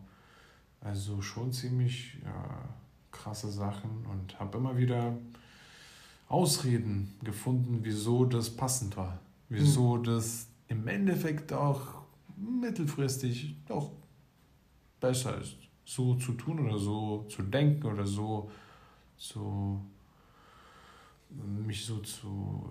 Also 0.81 1.21
schon 1.21 1.51
ziemlich 1.51 2.17
äh, 2.23 2.67
krasse 3.11 3.51
Sachen 3.51 4.05
und 4.05 4.39
habe 4.39 4.57
immer 4.57 4.77
wieder 4.77 5.17
Ausreden 6.29 7.13
gefunden, 7.23 7.79
wieso 7.83 8.25
das 8.25 8.49
passend 8.49 8.97
war. 8.97 9.19
Wieso 9.49 9.97
mhm. 9.97 10.03
das 10.03 10.47
im 10.67 10.87
Endeffekt 10.87 11.53
auch 11.53 12.01
mittelfristig 12.35 13.55
doch 13.67 13.91
besser 14.99 15.39
ist, 15.39 15.55
so 15.85 16.15
zu 16.15 16.33
tun 16.33 16.59
oder 16.59 16.77
so 16.77 17.25
zu 17.29 17.43
denken 17.43 17.87
oder 17.87 18.05
so 18.05 18.51
zu 19.17 19.81
mich 21.65 21.85
so 21.85 21.97
zu 21.99 22.69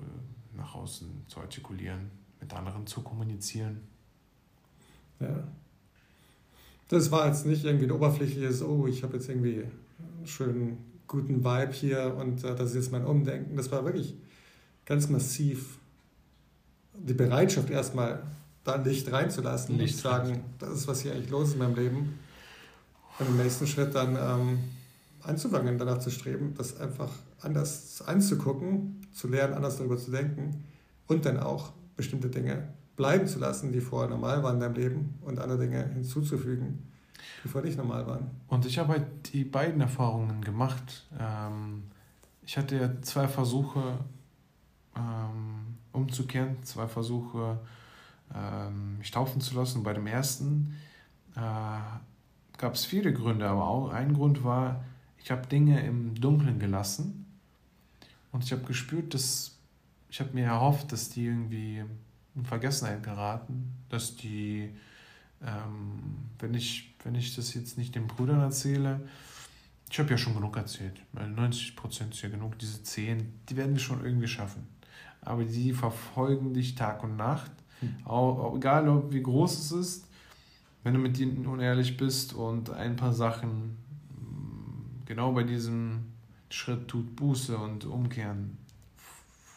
nach 0.54 0.74
außen 0.74 1.08
zu 1.28 1.40
artikulieren, 1.40 2.10
mit 2.40 2.52
anderen 2.52 2.86
zu 2.86 3.02
kommunizieren. 3.02 3.80
Ja. 5.20 5.44
Das 6.88 7.10
war 7.10 7.26
jetzt 7.26 7.46
nicht 7.46 7.64
irgendwie 7.64 7.86
ein 7.86 7.92
oberflächliches, 7.92 8.62
oh, 8.62 8.86
ich 8.86 9.02
habe 9.02 9.14
jetzt 9.16 9.28
irgendwie 9.28 9.64
einen 9.64 10.26
schönen 10.26 10.78
guten 11.06 11.44
Vibe 11.44 11.72
hier 11.72 12.14
und 12.16 12.44
äh, 12.44 12.54
das 12.54 12.70
ist 12.70 12.76
jetzt 12.76 12.92
mein 12.92 13.04
Umdenken. 13.04 13.56
Das 13.56 13.70
war 13.70 13.84
wirklich 13.84 14.14
ganz 14.84 15.08
massiv 15.08 15.78
die 16.94 17.14
Bereitschaft 17.14 17.70
erstmal 17.70 18.22
da 18.64 18.76
Licht 18.76 19.10
reinzulassen, 19.12 19.76
nicht 19.76 19.96
sagen, 19.96 20.42
das 20.58 20.70
ist, 20.70 20.88
was 20.88 21.00
hier 21.00 21.12
eigentlich 21.12 21.30
los 21.30 21.48
ist 21.48 21.54
in 21.54 21.60
meinem 21.60 21.74
Leben. 21.76 22.18
Und 23.18 23.28
im 23.28 23.36
nächsten 23.36 23.66
Schritt 23.66 23.94
dann 23.94 24.16
ähm, 24.16 24.58
anzufangen, 25.26 25.78
danach 25.78 25.98
zu 25.98 26.10
streben, 26.10 26.54
das 26.56 26.80
einfach 26.80 27.10
anders 27.40 28.02
anzugucken, 28.06 29.00
zu 29.12 29.28
lernen, 29.28 29.54
anders 29.54 29.76
darüber 29.78 29.96
zu 29.96 30.10
denken 30.10 30.64
und 31.06 31.24
dann 31.24 31.38
auch 31.38 31.72
bestimmte 31.96 32.28
Dinge 32.28 32.68
bleiben 32.96 33.26
zu 33.26 33.38
lassen, 33.38 33.72
die 33.72 33.80
vorher 33.80 34.08
normal 34.08 34.42
waren 34.42 34.54
in 34.54 34.60
deinem 34.60 34.74
Leben 34.74 35.18
und 35.22 35.38
andere 35.38 35.58
Dinge 35.58 35.86
hinzuzufügen, 35.88 36.90
die 37.44 37.48
vorher 37.48 37.68
nicht 37.68 37.78
normal 37.78 38.06
waren. 38.06 38.30
Und 38.48 38.66
ich 38.66 38.78
habe 38.78 38.94
halt 38.94 39.32
die 39.32 39.44
beiden 39.44 39.80
Erfahrungen 39.80 40.42
gemacht. 40.42 41.06
Ähm, 41.18 41.84
ich 42.42 42.56
hatte 42.56 42.76
ja 42.76 43.02
zwei 43.02 43.28
Versuche 43.28 43.98
ähm, 44.96 45.76
umzukehren, 45.92 46.62
zwei 46.62 46.86
Versuche 46.86 47.58
ähm, 48.34 48.98
mich 48.98 49.10
taufen 49.10 49.40
zu 49.40 49.54
lassen. 49.54 49.82
Bei 49.82 49.92
dem 49.92 50.06
ersten 50.06 50.74
äh, 51.34 51.38
gab 52.58 52.74
es 52.74 52.84
viele 52.84 53.12
Gründe, 53.12 53.48
aber 53.48 53.68
auch 53.68 53.90
ein 53.90 54.14
Grund 54.14 54.42
war, 54.44 54.84
ich 55.22 55.30
habe 55.30 55.46
Dinge 55.46 55.84
im 55.84 56.14
Dunkeln 56.14 56.58
gelassen 56.58 57.26
und 58.32 58.44
ich 58.44 58.52
habe 58.52 58.62
gespürt, 58.62 59.14
dass 59.14 59.56
ich 60.08 60.20
habe 60.20 60.32
mir 60.32 60.46
erhofft, 60.46 60.92
dass 60.92 61.10
die 61.10 61.26
irgendwie 61.26 61.82
in 62.34 62.44
Vergessenheit 62.44 63.02
geraten, 63.02 63.72
dass 63.88 64.16
die, 64.16 64.70
ähm, 65.42 65.98
wenn, 66.38 66.54
ich, 66.54 66.94
wenn 67.02 67.14
ich 67.14 67.34
das 67.34 67.54
jetzt 67.54 67.76
nicht 67.76 67.94
den 67.94 68.06
Brüdern 68.06 68.40
erzähle, 68.40 69.00
ich 69.90 69.98
habe 69.98 70.10
ja 70.10 70.18
schon 70.18 70.34
genug 70.34 70.56
erzählt, 70.56 71.00
weil 71.12 71.28
90 71.28 71.76
Prozent 71.76 72.14
ist 72.14 72.22
ja 72.22 72.28
genug, 72.28 72.58
diese 72.58 72.82
10, 72.82 73.40
die 73.48 73.56
werden 73.56 73.74
wir 73.74 73.80
schon 73.80 74.04
irgendwie 74.04 74.28
schaffen. 74.28 74.66
Aber 75.20 75.44
die 75.44 75.72
verfolgen 75.72 76.54
dich 76.54 76.74
Tag 76.74 77.02
und 77.02 77.16
Nacht, 77.16 77.50
hm. 77.80 77.94
auch, 78.04 78.56
egal 78.56 78.88
ob, 78.88 79.12
wie 79.12 79.22
groß 79.22 79.58
es 79.58 79.72
ist, 79.72 80.08
wenn 80.82 80.94
du 80.94 81.00
mit 81.00 81.18
ihnen 81.18 81.46
unehrlich 81.46 81.96
bist 81.96 82.32
und 82.32 82.70
ein 82.70 82.96
paar 82.96 83.12
Sachen 83.12 83.76
genau 85.06 85.32
bei 85.32 85.44
diesem 85.44 86.12
Schritt 86.50 86.88
tut 86.88 87.16
Buße 87.16 87.56
und 87.56 87.84
Umkehren. 87.84 88.58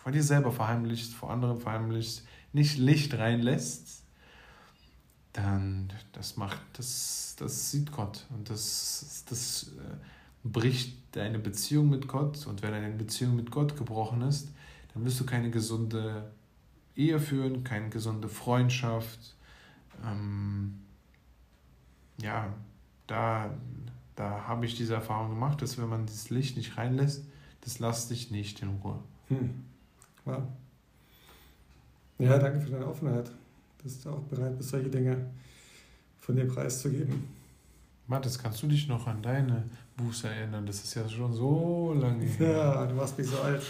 Vor 0.03 0.11
dir 0.11 0.23
selber 0.23 0.51
verheimlicht, 0.51 1.13
vor 1.13 1.31
anderen 1.31 1.59
verheimlicht, 1.59 2.23
nicht 2.53 2.77
Licht 2.77 3.13
reinlässt, 3.15 4.03
dann 5.33 5.91
das 6.13 6.37
macht, 6.37 6.61
das, 6.73 7.35
das 7.37 7.71
sieht 7.71 7.91
Gott. 7.91 8.25
Und 8.29 8.49
das, 8.49 9.23
das 9.27 9.71
äh, 9.77 10.47
bricht 10.47 11.15
deine 11.15 11.39
Beziehung 11.39 11.89
mit 11.89 12.07
Gott. 12.07 12.45
Und 12.47 12.61
wenn 12.61 12.71
deine 12.71 12.91
Beziehung 12.91 13.35
mit 13.35 13.51
Gott 13.51 13.77
gebrochen 13.77 14.21
ist, 14.21 14.49
dann 14.93 15.05
wirst 15.05 15.19
du 15.19 15.25
keine 15.25 15.51
gesunde 15.51 16.31
Ehe 16.95 17.19
führen, 17.19 17.63
keine 17.63 17.89
gesunde 17.89 18.29
Freundschaft. 18.29 19.35
Ähm, 20.05 20.79
ja, 22.21 22.53
da, 23.07 23.55
da 24.19 24.43
habe 24.47 24.65
ich 24.65 24.75
diese 24.75 24.95
Erfahrung 24.95 25.29
gemacht, 25.29 25.61
dass 25.61 25.77
wenn 25.77 25.87
man 25.87 26.05
das 26.05 26.29
Licht 26.29 26.57
nicht 26.57 26.77
reinlässt, 26.77 27.23
das 27.61 27.79
lässt 27.79 28.11
dich 28.11 28.31
nicht 28.31 28.61
in 28.61 28.67
Ruhe. 28.83 28.99
Hm. 29.29 29.63
Wow. 30.25 30.43
Ja, 32.17 32.37
danke 32.37 32.59
für 32.59 32.69
deine 32.69 32.85
Offenheit, 32.85 33.31
dass 33.81 34.01
du 34.01 34.09
auch 34.09 34.23
bereit 34.23 34.57
bist, 34.57 34.71
solche 34.71 34.89
Dinge 34.89 35.25
von 36.19 36.35
dir 36.35 36.45
preiszugeben. 36.45 37.29
Mathis, 38.07 38.37
kannst 38.37 38.61
du 38.61 38.67
dich 38.67 38.89
noch 38.89 39.07
an 39.07 39.21
deine 39.21 39.63
Buße 39.95 40.27
erinnern? 40.27 40.65
Das 40.65 40.83
ist 40.83 40.95
ja 40.95 41.07
schon 41.07 41.33
so 41.33 41.95
lange 41.97 42.25
her. 42.25 42.49
Ja, 42.49 42.85
du 42.87 42.95
machst 42.95 43.17
mich 43.17 43.27
so 43.27 43.39
alt. 43.39 43.63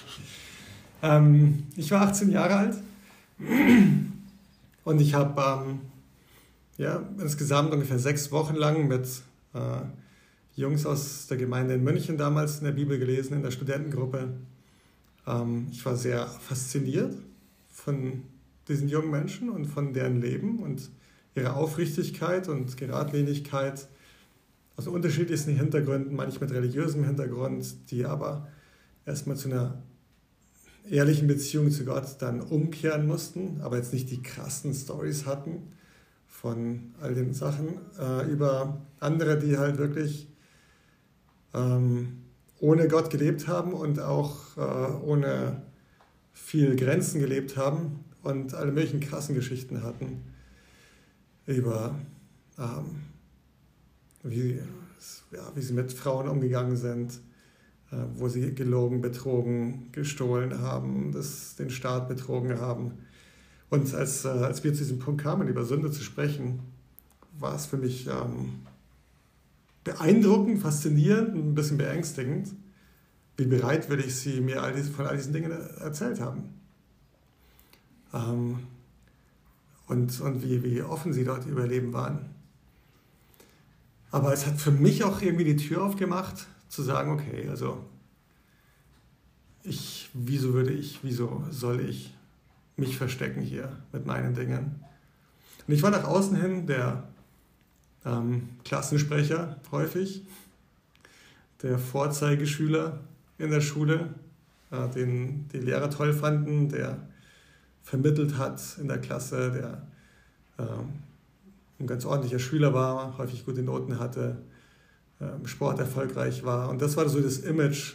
Ähm, 1.03 1.67
ich 1.75 1.91
war 1.91 2.01
18 2.01 2.31
Jahre 2.31 2.55
alt 2.55 2.77
und 4.83 4.99
ich 4.99 5.13
habe 5.13 5.69
ähm, 5.69 5.81
ja, 6.77 7.03
insgesamt 7.19 7.71
ungefähr 7.71 7.99
sechs 7.99 8.31
Wochen 8.31 8.55
lang 8.55 8.87
mit 8.87 9.05
äh, 9.53 9.81
Jungs 10.59 10.85
aus 10.85 11.27
der 11.27 11.37
Gemeinde 11.37 11.75
in 11.75 11.83
München 11.83 12.17
damals 12.17 12.59
in 12.59 12.65
der 12.65 12.73
Bibel 12.73 12.99
gelesen, 12.99 13.33
in 13.33 13.43
der 13.43 13.51
Studentengruppe. 13.51 14.33
Ähm, 15.25 15.67
ich 15.71 15.85
war 15.85 15.95
sehr 15.95 16.27
fasziniert 16.27 17.15
von 17.69 18.23
diesen 18.67 18.89
jungen 18.89 19.09
Menschen 19.09 19.49
und 19.49 19.65
von 19.65 19.93
deren 19.93 20.21
Leben 20.21 20.59
und 20.59 20.89
ihrer 21.33 21.55
Aufrichtigkeit 21.55 22.49
und 22.49 22.75
Geradlinigkeit 22.75 23.87
aus 24.75 24.87
unterschiedlichsten 24.87 25.55
Hintergründen, 25.55 26.15
manchmal 26.15 26.49
mit 26.49 26.57
religiösem 26.57 27.05
Hintergrund, 27.05 27.89
die 27.89 28.05
aber 28.05 28.47
erstmal 29.05 29.37
zu 29.37 29.49
einer 29.49 29.81
ehrlichen 30.89 31.27
Beziehung 31.27 31.71
zu 31.71 31.85
Gott 31.85 32.17
dann 32.19 32.41
umkehren 32.41 33.07
mussten, 33.07 33.61
aber 33.61 33.77
jetzt 33.77 33.93
nicht 33.93 34.09
die 34.09 34.21
krassen 34.21 34.73
Stories 34.73 35.25
hatten 35.25 35.71
von 36.27 36.93
all 37.01 37.13
den 37.13 37.33
Sachen, 37.33 37.79
äh, 37.97 38.29
über 38.29 38.81
andere, 38.99 39.37
die 39.39 39.57
halt 39.57 39.77
wirklich 39.77 40.27
ähm, 41.53 42.23
ohne 42.59 42.87
Gott 42.87 43.09
gelebt 43.09 43.47
haben 43.47 43.73
und 43.73 43.99
auch 43.99 44.57
äh, 44.57 44.91
ohne 45.03 45.61
viel 46.33 46.75
Grenzen 46.75 47.19
gelebt 47.19 47.57
haben 47.57 48.03
und 48.21 48.53
alle 48.53 48.71
möglichen 48.71 48.99
krassen 48.99 49.35
Geschichten 49.35 49.83
hatten 49.83 50.23
über 51.45 51.95
ähm, 52.57 53.01
wie, 54.23 54.59
ja, 55.31 55.51
wie 55.55 55.61
sie 55.61 55.73
mit 55.73 55.93
Frauen 55.93 56.27
umgegangen 56.27 56.75
sind, 56.75 57.19
äh, 57.91 57.97
wo 58.15 58.27
sie 58.27 58.53
gelogen, 58.53 59.01
betrogen, 59.01 59.91
gestohlen 59.91 60.59
haben, 60.61 61.11
das, 61.11 61.55
den 61.55 61.69
Staat 61.69 62.07
betrogen 62.07 62.59
haben. 62.59 62.93
Und 63.69 63.93
als, 63.93 64.25
äh, 64.25 64.29
als 64.29 64.63
wir 64.63 64.73
zu 64.73 64.79
diesem 64.79 64.99
Punkt 64.99 65.21
kamen, 65.21 65.47
über 65.47 65.63
Sünde 65.63 65.91
zu 65.91 66.03
sprechen, 66.03 66.59
war 67.37 67.55
es 67.55 67.65
für 67.65 67.77
mich 67.77 68.07
ähm, 68.07 68.61
beeindruckend, 69.83 70.59
faszinierend, 70.59 71.35
ein 71.35 71.55
bisschen 71.55 71.77
beängstigend, 71.77 72.53
wie 73.37 73.45
bereitwillig 73.45 74.15
sie 74.15 74.41
mir 74.41 74.61
all 74.61 74.73
diese, 74.73 74.91
von 74.91 75.05
all 75.07 75.17
diesen 75.17 75.33
Dingen 75.33 75.51
erzählt 75.51 76.19
haben. 76.19 76.59
Ähm, 78.13 78.59
und 79.87 80.21
und 80.21 80.43
wie, 80.43 80.63
wie 80.63 80.81
offen 80.83 81.13
sie 81.13 81.23
dort 81.23 81.45
über 81.47 81.65
Leben 81.65 81.93
waren. 81.93 82.29
Aber 84.11 84.33
es 84.33 84.45
hat 84.45 84.59
für 84.59 84.71
mich 84.71 85.03
auch 85.03 85.21
irgendwie 85.21 85.45
die 85.45 85.55
Tür 85.55 85.83
aufgemacht, 85.83 86.47
zu 86.67 86.83
sagen, 86.83 87.11
okay, 87.11 87.47
also 87.49 87.85
ich, 89.63 90.09
wieso 90.13 90.53
würde 90.53 90.73
ich, 90.73 90.99
wieso 91.03 91.43
soll 91.49 91.81
ich 91.81 92.13
mich 92.77 92.97
verstecken 92.97 93.41
hier 93.41 93.77
mit 93.91 94.05
meinen 94.05 94.33
Dingen? 94.33 94.83
Und 95.67 95.73
ich 95.73 95.83
war 95.83 95.91
nach 95.91 96.05
außen 96.05 96.39
hin 96.39 96.65
der 96.65 97.08
ähm, 98.05 98.49
Klassensprecher 98.63 99.57
häufig, 99.71 100.23
der 101.61 101.77
Vorzeigeschüler 101.77 102.99
in 103.37 103.51
der 103.51 103.61
Schule, 103.61 104.13
äh, 104.71 104.87
den 104.89 105.47
die 105.49 105.59
Lehrer 105.59 105.89
toll 105.89 106.13
fanden, 106.13 106.69
der 106.69 106.97
vermittelt 107.83 108.37
hat 108.37 108.61
in 108.79 108.87
der 108.87 108.99
Klasse, 108.99 109.51
der 109.51 109.87
ähm, 110.65 110.93
ein 111.79 111.87
ganz 111.87 112.05
ordentlicher 112.05 112.39
Schüler 112.39 112.73
war, 112.73 113.17
häufig 113.17 113.45
gute 113.45 113.63
Noten 113.63 113.99
hatte, 113.99 114.37
ähm, 115.21 115.47
Sport 115.47 115.79
erfolgreich 115.79 116.43
war. 116.43 116.69
Und 116.69 116.81
das 116.81 116.97
war 116.97 117.07
so 117.09 117.19
das 117.21 117.39
Image, 117.39 117.93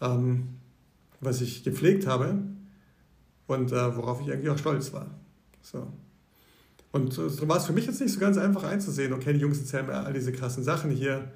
ähm, 0.00 0.48
was 1.20 1.40
ich 1.40 1.64
gepflegt 1.64 2.06
habe 2.06 2.34
und 3.46 3.72
äh, 3.72 3.96
worauf 3.96 4.20
ich 4.20 4.32
eigentlich 4.32 4.50
auch 4.50 4.58
stolz 4.58 4.92
war. 4.92 5.06
So. 5.62 5.86
Und 6.92 7.12
so 7.12 7.48
war 7.48 7.58
es 7.58 7.66
für 7.66 7.72
mich 7.72 7.86
jetzt 7.86 8.00
nicht 8.00 8.12
so 8.12 8.20
ganz 8.20 8.38
einfach 8.38 8.64
einzusehen, 8.64 9.12
okay, 9.12 9.32
die 9.32 9.40
Jungs 9.40 9.58
erzählen 9.58 9.86
mir 9.86 9.94
all 9.94 10.12
diese 10.12 10.32
krassen 10.32 10.64
Sachen 10.64 10.90
hier. 10.90 11.30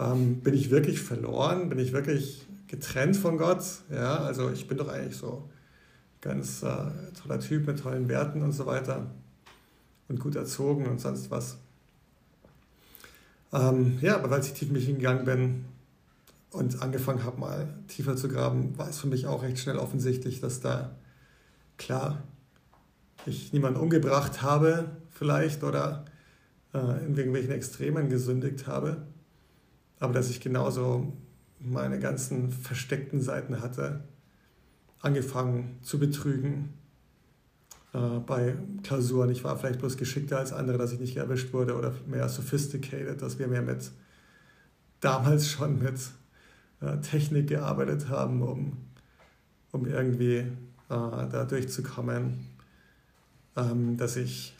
Ähm, 0.00 0.40
bin 0.40 0.54
ich 0.54 0.70
wirklich 0.70 1.00
verloren? 1.00 1.68
Bin 1.68 1.78
ich 1.78 1.92
wirklich 1.92 2.46
getrennt 2.68 3.16
von 3.16 3.36
Gott? 3.36 3.62
Ja, 3.92 4.16
also 4.16 4.50
ich 4.50 4.66
bin 4.66 4.78
doch 4.78 4.88
eigentlich 4.88 5.16
so 5.16 5.48
ganz 6.20 6.62
äh, 6.62 6.76
toller 7.20 7.38
Typ 7.38 7.66
mit 7.66 7.80
tollen 7.80 8.08
Werten 8.08 8.42
und 8.42 8.52
so 8.52 8.64
weiter 8.64 9.06
und 10.08 10.20
gut 10.20 10.36
erzogen 10.36 10.86
und 10.86 11.00
sonst 11.00 11.30
was. 11.30 11.58
Ähm, 13.52 13.98
ja, 14.00 14.16
aber 14.16 14.32
als 14.32 14.48
ich 14.48 14.54
tief 14.54 14.68
in 14.68 14.74
mich 14.74 14.86
hingegangen 14.86 15.24
bin 15.24 15.64
und 16.50 16.82
angefangen 16.82 17.24
habe, 17.24 17.38
mal 17.38 17.74
tiefer 17.88 18.16
zu 18.16 18.28
graben, 18.28 18.76
war 18.78 18.88
es 18.88 18.98
für 18.98 19.06
mich 19.06 19.26
auch 19.26 19.42
recht 19.42 19.58
schnell 19.58 19.76
offensichtlich, 19.76 20.40
dass 20.40 20.60
da 20.60 20.92
klar 21.76 22.22
ich 23.26 23.52
niemanden 23.52 23.80
umgebracht 23.80 24.42
habe 24.42 24.90
vielleicht 25.10 25.62
oder 25.62 26.04
äh, 26.72 27.04
in 27.06 27.16
irgendwelchen 27.16 27.52
Extremen 27.52 28.08
gesündigt 28.08 28.66
habe, 28.66 29.06
aber 30.00 30.12
dass 30.12 30.30
ich 30.30 30.40
genauso 30.40 31.12
meine 31.60 31.98
ganzen 31.98 32.50
versteckten 32.50 33.22
Seiten 33.22 33.60
hatte, 33.62 34.04
angefangen 35.00 35.78
zu 35.82 35.98
betrügen 35.98 36.74
äh, 37.92 37.98
bei 38.26 38.56
Klausuren. 38.82 39.30
Ich 39.30 39.44
war 39.44 39.56
vielleicht 39.56 39.78
bloß 39.78 39.96
geschickter 39.96 40.38
als 40.38 40.52
andere, 40.52 40.78
dass 40.78 40.92
ich 40.92 41.00
nicht 41.00 41.16
erwischt 41.16 41.52
wurde 41.52 41.76
oder 41.76 41.92
mehr 42.06 42.28
sophisticated, 42.28 43.22
dass 43.22 43.38
wir 43.38 43.48
mehr 43.48 43.62
mit 43.62 43.90
damals 45.00 45.48
schon 45.48 45.78
mit 45.78 46.00
äh, 46.80 46.98
Technik 47.00 47.48
gearbeitet 47.48 48.08
haben, 48.08 48.42
um, 48.42 48.76
um 49.72 49.86
irgendwie 49.86 50.36
äh, 50.36 50.46
da 50.88 51.44
durchzukommen 51.44 52.53
ähm, 53.56 53.96
dass 53.96 54.16
ich 54.16 54.54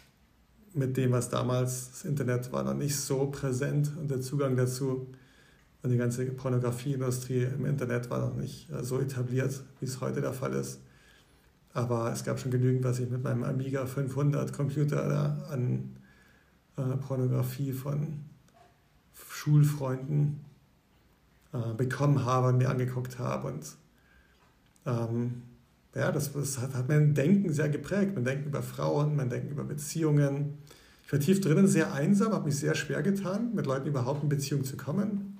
mit 0.74 0.96
dem, 0.96 1.12
was 1.12 1.28
damals 1.28 1.90
das 1.90 2.04
Internet 2.04 2.52
war, 2.52 2.64
noch 2.64 2.74
nicht 2.74 2.96
so 2.96 3.26
präsent 3.26 3.92
und 3.96 4.10
der 4.10 4.20
Zugang 4.20 4.56
dazu 4.56 5.06
und 5.82 5.90
die 5.90 5.98
ganze 5.98 6.24
Pornografieindustrie 6.24 7.42
im 7.42 7.66
Internet 7.66 8.08
war 8.08 8.20
noch 8.20 8.34
nicht 8.34 8.70
äh, 8.70 8.82
so 8.82 8.98
etabliert, 9.00 9.62
wie 9.80 9.84
es 9.84 10.00
heute 10.00 10.22
der 10.22 10.32
Fall 10.32 10.54
ist. 10.54 10.80
Aber 11.74 12.10
es 12.10 12.24
gab 12.24 12.40
schon 12.40 12.50
genügend, 12.50 12.84
was 12.84 13.00
ich 13.00 13.10
mit 13.10 13.22
meinem 13.22 13.44
Amiga 13.44 13.84
500 13.84 14.52
Computer 14.52 15.08
da 15.08 15.52
an 15.52 15.96
äh, 16.76 16.96
Pornografie 16.96 17.72
von 17.72 18.20
Schulfreunden 19.28 20.40
äh, 21.52 21.74
bekommen 21.74 22.24
habe 22.24 22.48
und 22.48 22.58
mir 22.58 22.70
angeguckt 22.70 23.18
habe. 23.18 23.48
Und 23.48 23.76
ähm, 24.86 25.42
ja, 25.94 26.10
das, 26.12 26.32
das 26.32 26.58
hat, 26.58 26.74
hat, 26.74 26.88
mein 26.88 27.14
Denken 27.14 27.52
sehr 27.52 27.68
geprägt. 27.68 28.12
Mein 28.14 28.24
Denken 28.24 28.48
über 28.48 28.62
Frauen, 28.62 29.16
mein 29.16 29.30
Denken 29.30 29.50
über 29.50 29.64
Beziehungen. 29.64 30.58
Ich 31.06 31.12
war 31.12 31.20
tief 31.20 31.40
drinnen 31.40 31.68
sehr 31.68 31.92
einsam, 31.92 32.32
habe 32.32 32.46
mich 32.46 32.58
sehr 32.58 32.74
schwer 32.74 33.02
getan, 33.02 33.54
mit 33.54 33.66
Leuten 33.66 33.86
überhaupt 33.86 34.22
in 34.22 34.28
Beziehung 34.28 34.64
zu 34.64 34.76
kommen. 34.76 35.38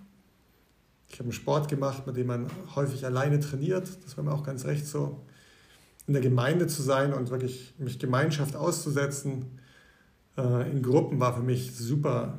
Ich 1.08 1.14
habe 1.14 1.24
einen 1.24 1.32
Sport 1.32 1.68
gemacht, 1.68 2.06
mit 2.06 2.16
dem 2.16 2.26
man 2.26 2.46
häufig 2.74 3.04
alleine 3.06 3.40
trainiert. 3.40 3.88
Das 4.04 4.16
war 4.16 4.24
mir 4.24 4.32
auch 4.32 4.44
ganz 4.44 4.64
recht 4.64 4.86
so. 4.86 5.24
In 6.06 6.12
der 6.12 6.22
Gemeinde 6.22 6.66
zu 6.66 6.82
sein 6.82 7.14
und 7.14 7.30
wirklich 7.30 7.74
mich 7.78 7.98
Gemeinschaft 7.98 8.56
auszusetzen 8.56 9.46
äh, 10.36 10.70
in 10.70 10.82
Gruppen 10.82 11.20
war 11.20 11.34
für 11.34 11.42
mich 11.42 11.76
super 11.76 12.38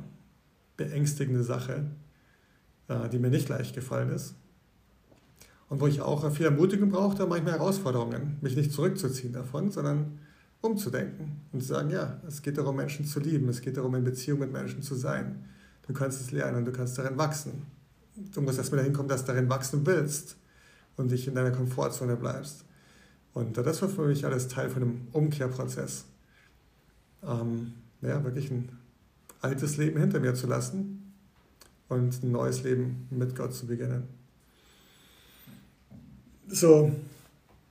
beängstigende 0.76 1.42
Sache, 1.42 1.86
äh, 2.88 3.08
die 3.08 3.18
mir 3.18 3.30
nicht 3.30 3.48
leicht 3.48 3.74
gefallen 3.74 4.10
ist. 4.10 4.34
Und 5.68 5.80
wo 5.80 5.86
ich 5.86 6.00
auch 6.00 6.30
viel 6.32 6.46
Ermutigung 6.46 6.90
brauchte, 6.90 7.26
manchmal 7.26 7.54
Herausforderungen, 7.54 8.36
mich 8.40 8.56
nicht 8.56 8.72
zurückzuziehen 8.72 9.32
davon, 9.32 9.70
sondern 9.70 10.18
umzudenken 10.60 11.40
und 11.52 11.60
zu 11.60 11.68
sagen, 11.68 11.90
ja, 11.90 12.20
es 12.26 12.42
geht 12.42 12.58
darum, 12.58 12.76
Menschen 12.76 13.04
zu 13.04 13.20
lieben, 13.20 13.48
es 13.48 13.60
geht 13.60 13.76
darum, 13.76 13.94
in 13.94 14.04
Beziehung 14.04 14.38
mit 14.38 14.52
Menschen 14.52 14.82
zu 14.82 14.94
sein. 14.94 15.44
Du 15.86 15.92
kannst 15.92 16.20
es 16.20 16.30
lernen 16.30 16.64
du 16.64 16.72
kannst 16.72 16.98
darin 16.98 17.16
wachsen. 17.18 17.66
Du 18.34 18.40
musst 18.40 18.58
erstmal 18.58 18.78
dahin 18.78 18.92
kommen, 18.92 19.08
dass 19.08 19.24
du 19.24 19.32
darin 19.32 19.48
wachsen 19.48 19.84
willst 19.86 20.36
und 20.96 21.10
nicht 21.10 21.26
in 21.28 21.34
deiner 21.34 21.50
Komfortzone 21.50 22.16
bleibst. 22.16 22.64
Und 23.34 23.56
das 23.58 23.82
war 23.82 23.88
für 23.88 24.06
mich 24.06 24.24
alles 24.24 24.48
Teil 24.48 24.70
von 24.70 24.82
einem 24.82 25.08
Umkehrprozess. 25.12 26.06
Ähm, 27.22 27.74
ja, 28.00 28.24
wirklich 28.24 28.50
ein 28.50 28.70
altes 29.42 29.76
Leben 29.76 30.00
hinter 30.00 30.20
mir 30.20 30.34
zu 30.34 30.46
lassen 30.46 31.12
und 31.88 32.22
ein 32.22 32.32
neues 32.32 32.62
Leben 32.62 33.06
mit 33.10 33.36
Gott 33.36 33.52
zu 33.54 33.66
beginnen. 33.66 34.04
So, 36.48 36.92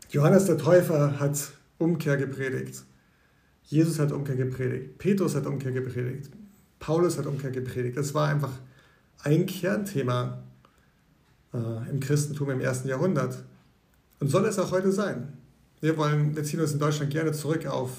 Johannes 0.09 0.45
der 0.45 0.57
Täufer 0.57 1.19
hat 1.19 1.51
Umkehr 1.77 2.17
gepredigt. 2.17 2.83
Jesus 3.63 3.99
hat 3.99 4.11
Umkehr 4.11 4.35
gepredigt. 4.35 4.97
Petrus 4.97 5.33
hat 5.33 5.45
Umkehr 5.45 5.71
gepredigt. 5.71 6.29
Paulus 6.79 7.17
hat 7.17 7.25
Umkehr 7.25 7.51
gepredigt. 7.51 7.97
Das 7.97 8.13
war 8.13 8.27
einfach 8.27 8.51
ein 9.23 9.45
Kernthema 9.45 10.43
äh, 11.53 11.89
im 11.89 11.99
Christentum 11.99 12.49
im 12.51 12.59
ersten 12.59 12.89
Jahrhundert. 12.89 13.43
Und 14.19 14.29
soll 14.29 14.45
es 14.45 14.59
auch 14.59 14.71
heute 14.71 14.91
sein. 14.91 15.33
Wir, 15.79 15.97
wollen, 15.97 16.35
wir 16.35 16.43
ziehen 16.43 16.59
uns 16.59 16.73
in 16.73 16.79
Deutschland 16.79 17.11
gerne 17.11 17.31
zurück 17.31 17.65
auf 17.65 17.91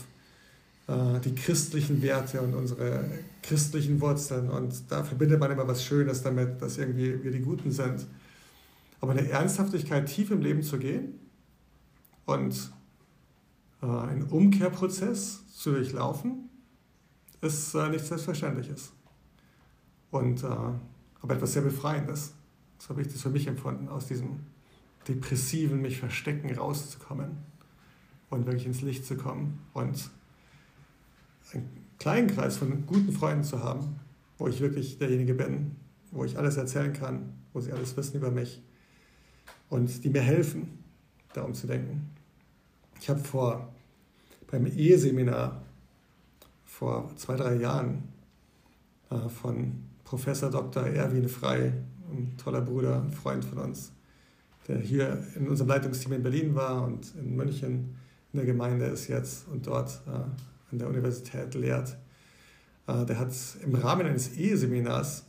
äh, 0.89 1.21
die 1.25 1.35
christlichen 1.35 2.03
Werte 2.03 2.43
und 2.43 2.55
unsere 2.55 3.05
christlichen 3.43 4.01
Wurzeln. 4.01 4.51
Und 4.51 4.75
da 4.91 5.03
verbindet 5.03 5.41
man 5.41 5.51
immer 5.51 5.67
was 5.67 5.85
Schönes 5.85 6.23
damit, 6.23 6.61
dass 6.61 6.79
irgendwie 6.79 7.23
wir 7.25 7.33
die 7.33 7.41
Guten 7.41 7.73
sind. 7.73 8.07
Aber 9.01 9.13
eine 9.13 9.29
Ernsthaftigkeit, 9.29 10.07
tief 10.07 10.31
im 10.31 10.41
Leben 10.41 10.63
zu 10.63 10.79
gehen 10.79 11.19
und 12.25 12.73
äh, 13.83 13.87
einen 13.87 14.25
Umkehrprozess 14.25 15.55
zu 15.55 15.73
durchlaufen, 15.73 16.49
ist 17.41 17.75
äh, 17.75 17.89
nichts 17.89 18.09
Selbstverständliches. 18.09 18.93
Und, 20.11 20.43
äh, 20.43 20.47
aber 20.47 21.35
etwas 21.35 21.53
sehr 21.53 21.63
Befreiendes. 21.63 22.35
So 22.79 22.91
habe 22.91 23.03
ich 23.03 23.09
das 23.09 23.23
für 23.23 23.31
mich 23.31 23.47
empfunden, 23.47 23.89
aus 23.89 24.07
diesem 24.07 24.41
depressiven 25.09 25.81
mich 25.81 25.99
verstecken 25.99 26.55
rauszukommen 26.57 27.39
und 28.31 28.47
wirklich 28.47 28.67
ins 28.67 28.83
Licht 28.83 29.05
zu 29.07 29.17
kommen 29.17 29.61
und 29.73 30.11
einen 31.53 31.69
kleinen 31.99 32.27
Kreis 32.29 32.57
von 32.57 32.87
guten 32.87 33.13
Freunden 33.13 33.45
zu 33.45 33.63
haben, 33.63 34.01
wo 34.39 34.49
ich 34.49 34.61
wirklich 34.61 34.99
derjenige 34.99 35.35
bin, 35.35 35.77
wo 36.11 36.25
ich 36.25 36.39
alles 36.39 36.57
erzählen 36.57 36.93
kann, 36.93 37.33
wo 37.53 37.61
sie 37.61 37.73
alles 37.73 37.97
wissen 37.97 38.17
über 38.17 38.31
mich 38.31 38.63
und 39.69 40.05
die 40.05 40.11
mir 40.11 40.23
helfen, 40.23 40.79
da 41.33 41.43
umzudenken. 41.43 42.11
Ich 43.01 43.09
habe 43.09 43.21
vor 43.21 43.73
beim 44.51 44.67
Eheseminar 44.67 45.63
vor 46.65 47.11
zwei, 47.17 47.37
drei 47.37 47.57
Jahren 47.57 48.05
äh, 49.11 49.29
von 49.29 49.73
Professor 50.05 50.51
Dr. 50.51 50.87
Erwin 50.87 51.29
Frei, 51.29 51.73
ein 52.11 52.37
toller 52.37 52.61
Bruder, 52.61 53.03
ein 53.03 53.11
Freund 53.11 53.45
von 53.45 53.59
uns, 53.59 53.93
der 54.69 54.79
hier 54.79 55.25
in 55.35 55.49
unserem 55.49 55.69
Leitungsteam 55.69 56.13
in 56.13 56.23
Berlin 56.23 56.55
war 56.55 56.85
und 56.85 57.15
in 57.17 57.35
München 57.35 57.97
in 58.33 58.39
der 58.39 58.47
Gemeinde 58.47 58.87
ist 58.87 59.09
jetzt 59.09 59.49
und 59.49 59.67
dort 59.67 60.01
äh, 60.07 60.11
an 60.11 60.79
der 60.79 60.89
Universität 60.89 61.55
lehrt. 61.55 61.97
Äh, 62.87 63.05
der 63.05 63.19
hat 63.19 63.33
im 63.63 63.75
Rahmen 63.75 64.07
eines 64.07 64.37
Eheseminars 64.37 65.25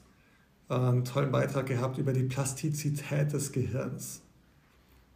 äh, 0.69 0.73
einen 0.73 1.05
tollen 1.05 1.31
Beitrag 1.31 1.65
gehabt 1.65 1.97
über 1.97 2.13
die 2.13 2.23
Plastizität 2.23 3.33
des 3.33 3.51
Gehirns. 3.51 4.21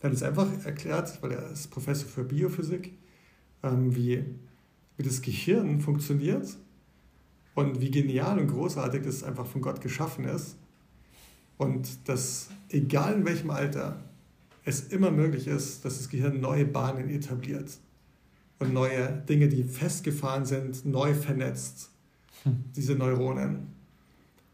Er 0.01 0.09
hat 0.09 0.15
es 0.15 0.23
einfach 0.23 0.47
erklärt, 0.65 1.21
weil 1.21 1.31
er 1.31 1.51
ist 1.51 1.69
Professor 1.69 2.09
für 2.09 2.23
Biophysik, 2.23 2.93
ähm, 3.63 3.95
wie, 3.95 4.25
wie 4.97 5.03
das 5.03 5.21
Gehirn 5.21 5.79
funktioniert 5.79 6.57
und 7.53 7.81
wie 7.81 7.91
genial 7.91 8.39
und 8.39 8.47
großartig 8.47 9.03
das 9.03 9.23
einfach 9.23 9.45
von 9.45 9.61
Gott 9.61 9.81
geschaffen 9.81 10.25
ist. 10.25 10.57
Und 11.57 12.09
dass 12.09 12.49
egal 12.69 13.13
in 13.13 13.25
welchem 13.25 13.51
Alter 13.51 14.03
es 14.63 14.87
immer 14.87 15.11
möglich 15.11 15.47
ist, 15.47 15.85
dass 15.85 15.97
das 15.99 16.09
Gehirn 16.09 16.39
neue 16.39 16.65
Bahnen 16.65 17.09
etabliert 17.09 17.77
und 18.57 18.73
neue 18.73 19.23
Dinge, 19.29 19.47
die 19.49 19.63
festgefahren 19.63 20.45
sind, 20.45 20.85
neu 20.85 21.13
vernetzt, 21.13 21.91
hm. 22.43 22.63
diese 22.75 22.95
Neuronen. 22.95 23.67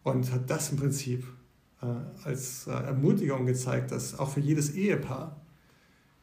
Und 0.04 0.32
hat 0.32 0.50
das 0.50 0.72
im 0.72 0.78
Prinzip 0.78 1.26
als 2.24 2.68
äh, 2.68 2.72
Ermutigung 2.72 3.46
gezeigt, 3.46 3.92
dass 3.92 4.18
auch 4.18 4.30
für 4.30 4.40
jedes 4.40 4.74
Ehepaar, 4.74 5.40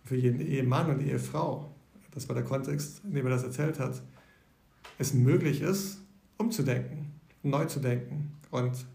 für 0.04 0.16
jeden 0.16 0.40
Ehemann 0.40 0.90
und 0.90 1.00
Ehefrau, 1.00 1.70
das 2.12 2.28
war 2.28 2.34
der 2.34 2.44
Kontext, 2.44 3.02
in 3.04 3.14
dem 3.14 3.26
er 3.26 3.30
das 3.30 3.44
erzählt 3.44 3.78
hat, 3.78 4.02
es 4.98 5.14
möglich 5.14 5.60
ist, 5.60 6.00
umzudenken, 6.38 7.12
neu 7.42 7.64
zu 7.66 7.80
denken 7.80 8.32
und 8.50 8.86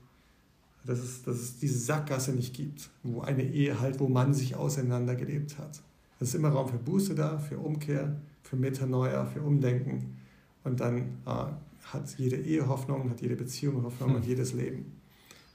dass 0.86 1.00
es, 1.00 1.24
dass 1.24 1.36
es 1.36 1.60
diese 1.60 1.78
Sackgasse 1.78 2.32
nicht 2.32 2.54
gibt, 2.56 2.90
wo 3.04 3.22
eine 3.22 3.44
Ehe 3.44 3.80
halt, 3.80 4.00
wo 4.00 4.08
man 4.08 4.34
sich 4.34 4.56
auseinandergelebt 4.56 5.58
hat. 5.58 5.82
Es 6.20 6.30
ist 6.30 6.36
immer 6.36 6.50
Raum 6.50 6.68
für 6.68 6.78
Buße 6.78 7.16
da, 7.16 7.38
für 7.38 7.58
Umkehr, 7.58 8.16
für 8.44 8.56
Metanoia, 8.56 9.26
für 9.26 9.42
Umdenken. 9.42 10.18
Und 10.64 10.80
dann 10.80 11.20
äh, 11.26 11.46
hat 11.86 12.18
jede 12.18 12.38
Ehe 12.38 12.68
Hoffnung, 12.68 13.10
hat 13.10 13.22
jede 13.22 13.36
Beziehung 13.36 13.84
Hoffnung 13.84 14.10
hm. 14.10 14.16
und 14.18 14.26
jedes 14.26 14.54
Leben. 14.54 14.99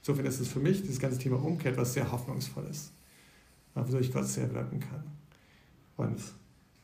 Insofern 0.06 0.26
ist 0.26 0.38
es 0.38 0.48
für 0.48 0.60
mich, 0.60 0.86
das 0.86 0.98
ganze 0.98 1.16
Thema 1.18 1.42
Umkehr, 1.42 1.72
etwas 1.72 1.94
sehr 1.94 2.12
Hoffnungsvolles, 2.12 2.92
äh, 3.74 3.80
wodurch 3.80 4.12
Gott 4.12 4.26
sehr 4.26 4.52
wirken 4.52 4.78
kann. 4.78 5.02
Und 5.96 6.20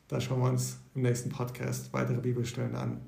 da 0.09 0.19
schauen 0.19 0.41
wir 0.41 0.49
uns 0.49 0.79
im 0.95 1.03
nächsten 1.03 1.29
Podcast 1.29 1.93
weitere 1.93 2.17
Bibelstellen 2.17 2.75
an, 2.75 3.03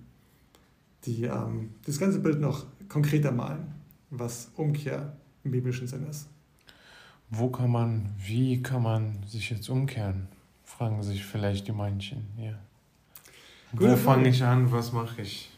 die 1.07 1.25
ähm, 1.25 1.71
das 1.87 1.99
ganze 1.99 2.19
Bild 2.19 2.41
noch 2.41 2.67
konkreter 2.91 3.33
malen, 3.33 3.73
was 4.11 4.51
Umkehr 4.55 5.17
im 5.45 5.51
biblischen 5.51 5.87
Sinn 5.87 6.07
ist. 6.07 6.29
Wo 7.31 7.49
kann 7.49 7.71
man, 7.71 8.11
wie 8.19 8.63
kann 8.63 8.83
man 8.83 9.23
sich 9.27 9.49
jetzt 9.49 9.71
umkehren? 9.71 10.29
Fragen 10.63 11.03
sich 11.03 11.25
vielleicht 11.25 11.69
die 11.69 11.73
manchen. 11.73 12.27
Ja. 12.37 12.59
Wo 13.73 13.97
fange 13.97 14.29
ich 14.29 14.45
an? 14.45 14.71
Was 14.73 14.93
mache 14.93 15.23
ich? 15.23 15.49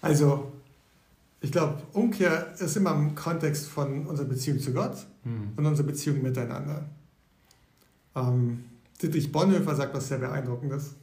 Also, 0.00 0.52
ich 1.40 1.52
glaube, 1.52 1.82
Umkehr 1.92 2.54
ist 2.58 2.76
immer 2.76 2.94
im 2.94 3.14
Kontext 3.14 3.68
von 3.68 4.06
unserer 4.06 4.26
Beziehung 4.26 4.58
zu 4.58 4.72
Gott 4.72 5.06
hm. 5.22 5.52
und 5.56 5.66
unserer 5.66 5.86
Beziehung 5.86 6.22
miteinander. 6.22 6.86
Ähm, 8.14 8.64
Dietrich 9.00 9.30
Bonhoeffer 9.30 9.74
sagt 9.74 9.94
was 9.94 10.08
sehr 10.08 10.18
Beeindruckendes, 10.18 10.94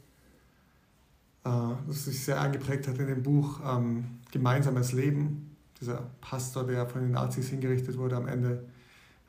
äh, 1.44 1.50
das 1.86 2.04
sich 2.04 2.24
sehr 2.24 2.40
eingeprägt 2.40 2.88
hat 2.88 2.98
in 2.98 3.06
dem 3.06 3.22
Buch 3.22 3.60
ähm, 3.64 4.18
Gemeinsames 4.32 4.92
Leben. 4.92 5.56
Dieser 5.80 6.10
Pastor, 6.20 6.64
der 6.64 6.86
von 6.88 7.02
den 7.02 7.12
Nazis 7.12 7.48
hingerichtet 7.48 7.96
wurde 7.96 8.16
am 8.16 8.26
Ende, 8.26 8.64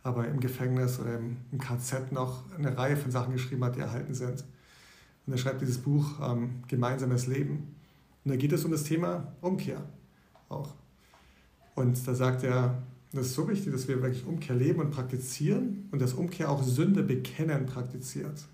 aber 0.01 0.27
im 0.27 0.39
Gefängnis 0.39 0.99
oder 0.99 1.17
im, 1.17 1.37
im 1.51 1.59
KZ 1.59 2.11
noch 2.11 2.43
eine 2.57 2.75
Reihe 2.75 2.97
von 2.97 3.11
Sachen 3.11 3.33
geschrieben 3.33 3.63
hat, 3.63 3.75
die 3.75 3.81
erhalten 3.81 4.15
sind. 4.15 4.43
Und 5.27 5.33
er 5.33 5.37
schreibt 5.37 5.61
dieses 5.61 5.77
Buch 5.77 6.19
ähm, 6.21 6.63
Gemeinsames 6.67 7.27
Leben. 7.27 7.75
Und 8.23 8.31
da 8.31 8.35
geht 8.35 8.53
es 8.53 8.65
um 8.65 8.71
das 8.71 8.83
Thema 8.83 9.31
Umkehr 9.41 9.83
auch. 10.49 10.73
Und 11.75 12.07
da 12.07 12.15
sagt 12.15 12.43
er, 12.43 12.81
das 13.11 13.27
ist 13.27 13.35
so 13.35 13.47
wichtig, 13.47 13.71
dass 13.71 13.87
wir 13.87 14.01
wirklich 14.01 14.25
Umkehr 14.25 14.55
leben 14.55 14.79
und 14.79 14.91
praktizieren 14.91 15.87
und 15.91 16.01
dass 16.01 16.13
Umkehr 16.13 16.49
auch 16.49 16.63
Sünde 16.63 17.03
bekennen 17.03 17.65
praktiziert. 17.65 18.45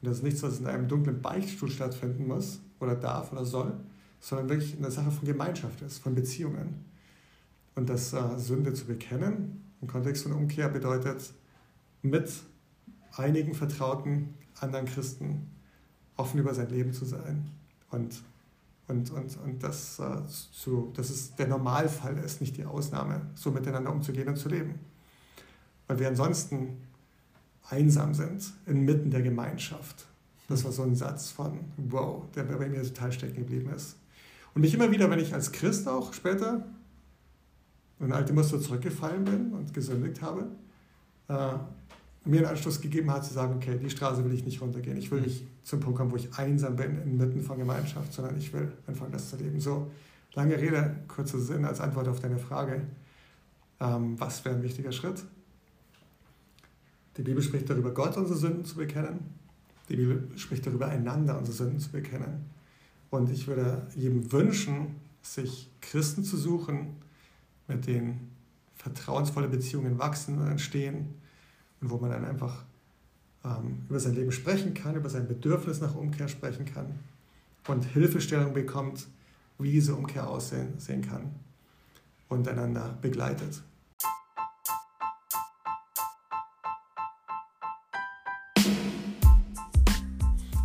Und 0.00 0.08
das 0.08 0.18
ist 0.18 0.22
nichts, 0.22 0.42
was 0.42 0.58
in 0.58 0.66
einem 0.66 0.88
dunklen 0.88 1.20
Beichtstuhl 1.20 1.70
stattfinden 1.70 2.26
muss 2.26 2.60
oder 2.80 2.94
darf 2.94 3.32
oder 3.32 3.44
soll, 3.44 3.72
sondern 4.20 4.48
wirklich 4.48 4.76
eine 4.76 4.90
Sache 4.90 5.10
von 5.10 5.26
Gemeinschaft 5.26 5.82
ist, 5.82 5.98
von 5.98 6.14
Beziehungen. 6.14 6.84
Und 7.74 7.88
dass 7.88 8.12
äh, 8.12 8.38
Sünde 8.38 8.72
zu 8.72 8.86
bekennen 8.86 9.62
im 9.80 9.88
Kontext 9.88 10.22
von 10.22 10.32
Umkehr 10.32 10.68
bedeutet, 10.68 11.32
mit 12.02 12.30
einigen 13.16 13.54
vertrauten 13.54 14.34
anderen 14.60 14.86
Christen 14.86 15.50
offen 16.16 16.40
über 16.40 16.54
sein 16.54 16.70
Leben 16.70 16.92
zu 16.92 17.04
sein 17.04 17.50
und, 17.90 18.22
und, 18.88 19.10
und, 19.10 19.36
und 19.44 19.62
das, 19.62 19.98
äh, 19.98 20.22
zu, 20.52 20.92
dass 20.94 21.10
es 21.10 21.34
der 21.34 21.48
Normalfall 21.48 22.18
ist, 22.18 22.40
nicht 22.40 22.56
die 22.56 22.64
Ausnahme, 22.64 23.22
so 23.34 23.50
miteinander 23.50 23.92
umzugehen 23.92 24.28
und 24.28 24.36
zu 24.36 24.48
leben. 24.48 24.78
Weil 25.88 25.98
wir 25.98 26.08
ansonsten 26.08 26.78
einsam 27.68 28.14
sind, 28.14 28.52
inmitten 28.66 29.10
der 29.10 29.22
Gemeinschaft. 29.22 30.06
Das 30.48 30.64
war 30.64 30.70
so 30.70 30.82
ein 30.82 30.94
Satz 30.94 31.30
von 31.30 31.58
wow, 31.76 32.22
der 32.34 32.44
bei 32.44 32.68
mir 32.68 32.82
total 32.82 33.10
stecken 33.10 33.36
geblieben 33.36 33.70
ist. 33.74 33.96
Und 34.54 34.62
mich 34.62 34.72
immer 34.72 34.90
wieder, 34.90 35.10
wenn 35.10 35.18
ich 35.18 35.34
als 35.34 35.50
Christ 35.50 35.88
auch 35.88 36.12
später 36.12 36.64
in 37.98 38.12
alte 38.12 38.32
Muster 38.32 38.60
zurückgefallen 38.60 39.24
bin 39.24 39.52
und 39.52 39.74
gesündigt 39.74 40.22
habe, 40.22 40.46
äh, 41.28 41.58
mir 42.26 42.38
einen 42.38 42.46
Anstoß 42.48 42.80
gegeben 42.80 43.10
hat, 43.10 43.24
zu 43.24 43.32
sagen, 43.32 43.54
okay, 43.56 43.78
die 43.78 43.90
Straße 43.90 44.24
will 44.24 44.32
ich 44.32 44.44
nicht 44.44 44.60
runtergehen. 44.60 44.96
Ich 44.96 45.10
will 45.10 45.20
nicht 45.20 45.44
zum 45.62 45.80
Punkt 45.80 45.98
kommen, 45.98 46.10
wo 46.10 46.16
ich 46.16 46.34
einsam 46.34 46.76
bin, 46.76 47.00
inmitten 47.02 47.42
von 47.42 47.58
Gemeinschaft, 47.58 48.12
sondern 48.12 48.36
ich 48.36 48.52
will 48.52 48.72
anfangen, 48.86 49.12
das 49.12 49.30
zu 49.30 49.36
leben. 49.36 49.60
So, 49.60 49.90
lange 50.34 50.56
Rede, 50.56 50.96
kurzer 51.08 51.38
Sinn 51.38 51.64
als 51.64 51.80
Antwort 51.80 52.08
auf 52.08 52.20
deine 52.20 52.38
Frage. 52.38 52.82
Ähm, 53.80 54.18
was 54.18 54.44
wäre 54.44 54.56
ein 54.56 54.62
wichtiger 54.62 54.92
Schritt? 54.92 55.22
Die 57.16 57.22
Bibel 57.22 57.42
spricht 57.42 57.70
darüber, 57.70 57.92
Gott 57.92 58.16
unsere 58.16 58.38
Sünden 58.38 58.64
zu 58.64 58.76
bekennen. 58.76 59.18
Die 59.88 59.96
Bibel 59.96 60.28
spricht 60.36 60.66
darüber, 60.66 60.88
einander 60.88 61.38
unsere 61.38 61.56
Sünden 61.56 61.80
zu 61.80 61.90
bekennen. 61.90 62.50
Und 63.10 63.30
ich 63.30 63.46
würde 63.46 63.86
jedem 63.94 64.32
wünschen, 64.32 64.96
sich 65.22 65.70
Christen 65.80 66.24
zu 66.24 66.36
suchen, 66.36 66.96
mit 67.68 67.86
denen 67.86 68.30
vertrauensvolle 68.74 69.48
Beziehungen 69.48 69.98
wachsen 69.98 70.38
und 70.38 70.48
entstehen 70.48 71.14
wo 71.90 71.98
man 71.98 72.10
dann 72.10 72.24
einfach 72.24 72.64
ähm, 73.44 73.82
über 73.88 74.00
sein 74.00 74.14
Leben 74.14 74.32
sprechen 74.32 74.74
kann, 74.74 74.96
über 74.96 75.08
sein 75.08 75.28
Bedürfnis 75.28 75.80
nach 75.80 75.94
Umkehr 75.94 76.28
sprechen 76.28 76.64
kann 76.64 76.98
und 77.68 77.84
Hilfestellung 77.84 78.52
bekommt, 78.52 79.06
wie 79.58 79.72
diese 79.72 79.94
Umkehr 79.94 80.28
aussehen 80.28 80.78
sehen 80.78 81.02
kann 81.02 81.34
und 82.28 82.46
einander 82.48 82.98
begleitet. 83.00 83.62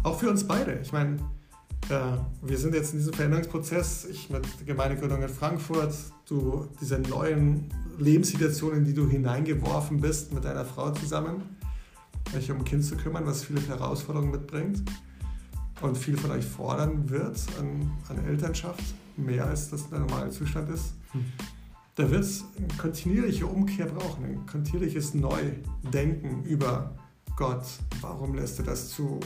Auch 0.03 0.19
für 0.19 0.29
uns 0.29 0.45
beide. 0.47 0.79
Ich 0.79 0.91
meine, 0.91 1.17
äh, 1.91 2.17
wir 2.41 2.57
sind 2.57 2.73
jetzt 2.73 2.93
in 2.93 2.99
diesem 2.99 3.13
Veränderungsprozess, 3.13 4.05
ich 4.05 4.29
mit 4.29 4.45
Gemeindegründung 4.65 5.21
in 5.21 5.29
Frankfurt, 5.29 5.93
du 6.27 6.67
diese 6.79 6.97
neuen 6.99 7.69
Lebenssituationen, 7.99 8.79
in 8.79 8.85
die 8.85 8.93
du 8.93 9.07
hineingeworfen 9.07 9.99
bist 9.99 10.33
mit 10.33 10.45
deiner 10.45 10.65
Frau 10.65 10.91
zusammen, 10.91 11.43
euch 12.35 12.49
um 12.49 12.59
ein 12.59 12.65
Kind 12.65 12.85
zu 12.85 12.95
kümmern, 12.95 13.25
was 13.25 13.43
viele 13.43 13.61
Herausforderungen 13.67 14.31
mitbringt 14.31 14.81
und 15.81 15.97
viel 15.97 16.17
von 16.17 16.31
euch 16.31 16.45
fordern 16.45 17.09
wird 17.09 17.37
an, 17.59 17.91
an 18.09 18.25
Elternschaft, 18.25 18.83
mehr 19.17 19.45
als 19.45 19.69
das 19.69 19.89
der 19.89 19.99
normale 19.99 20.29
Zustand 20.29 20.69
ist. 20.69 20.93
Hm. 21.11 21.25
Da 21.95 22.09
wird 22.09 22.21
es 22.21 22.45
eine 22.57 22.67
kontinuierliche 22.77 23.45
Umkehr 23.45 23.85
brauchen, 23.85 24.23
ein 24.23 24.45
kontinuierliches 24.45 25.13
Neudenken 25.13 26.43
über 26.45 26.95
Gott. 27.35 27.65
Warum 27.99 28.33
lässt 28.33 28.59
er 28.59 28.65
das 28.65 28.89
zu? 28.89 29.19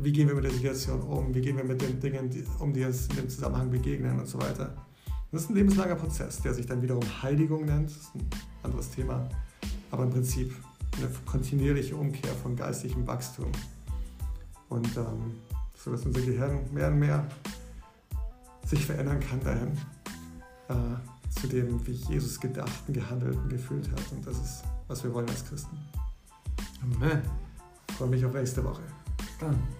Wie 0.00 0.12
gehen 0.12 0.28
wir 0.28 0.34
mit 0.34 0.44
der 0.44 0.52
Situation 0.52 1.00
um, 1.00 1.34
wie 1.34 1.40
gehen 1.40 1.56
wir 1.56 1.64
mit 1.64 1.80
den 1.80 1.98
Dingen 2.00 2.30
um, 2.58 2.72
die 2.72 2.84
uns 2.84 3.08
in 3.08 3.16
dem 3.16 3.28
Zusammenhang 3.28 3.70
begegnen 3.70 4.18
und 4.18 4.26
so 4.26 4.40
weiter. 4.40 4.74
Das 5.30 5.42
ist 5.42 5.50
ein 5.50 5.56
lebenslanger 5.56 5.96
Prozess, 5.96 6.40
der 6.40 6.54
sich 6.54 6.66
dann 6.66 6.80
wiederum 6.80 7.04
Heiligung 7.22 7.66
nennt, 7.66 7.90
das 7.90 7.96
ist 7.96 8.14
ein 8.14 8.30
anderes 8.62 8.90
Thema, 8.90 9.28
aber 9.90 10.04
im 10.04 10.10
Prinzip 10.10 10.54
eine 10.96 11.08
kontinuierliche 11.26 11.96
Umkehr 11.96 12.32
von 12.34 12.56
geistigem 12.56 13.06
Wachstum. 13.06 13.50
Und 14.68 14.96
ähm, 14.96 15.34
so 15.74 15.92
dass 15.92 16.04
unser 16.04 16.20
Gehirn 16.20 16.60
mehr 16.72 16.88
und 16.88 16.98
mehr 16.98 17.26
sich 18.66 18.84
verändern 18.84 19.20
kann 19.20 19.40
dahin, 19.40 19.72
äh, 20.68 21.40
zu 21.40 21.46
dem, 21.46 21.86
wie 21.86 21.92
Jesus 21.92 22.38
gedacht 22.40 22.82
und 22.86 22.94
gehandelt 22.94 23.36
und 23.36 23.48
gefühlt 23.48 23.90
hat. 23.90 24.12
Und 24.12 24.26
das 24.26 24.36
ist, 24.36 24.64
was 24.86 25.04
wir 25.04 25.12
wollen 25.12 25.28
als 25.28 25.44
Christen. 25.44 25.76
Amen. 26.82 27.22
Ich 27.88 27.94
freue 27.94 28.08
mich 28.08 28.24
auf 28.24 28.32
nächste 28.32 28.64
Woche. 28.64 28.82
Bis 29.18 29.38
dann. 29.38 29.77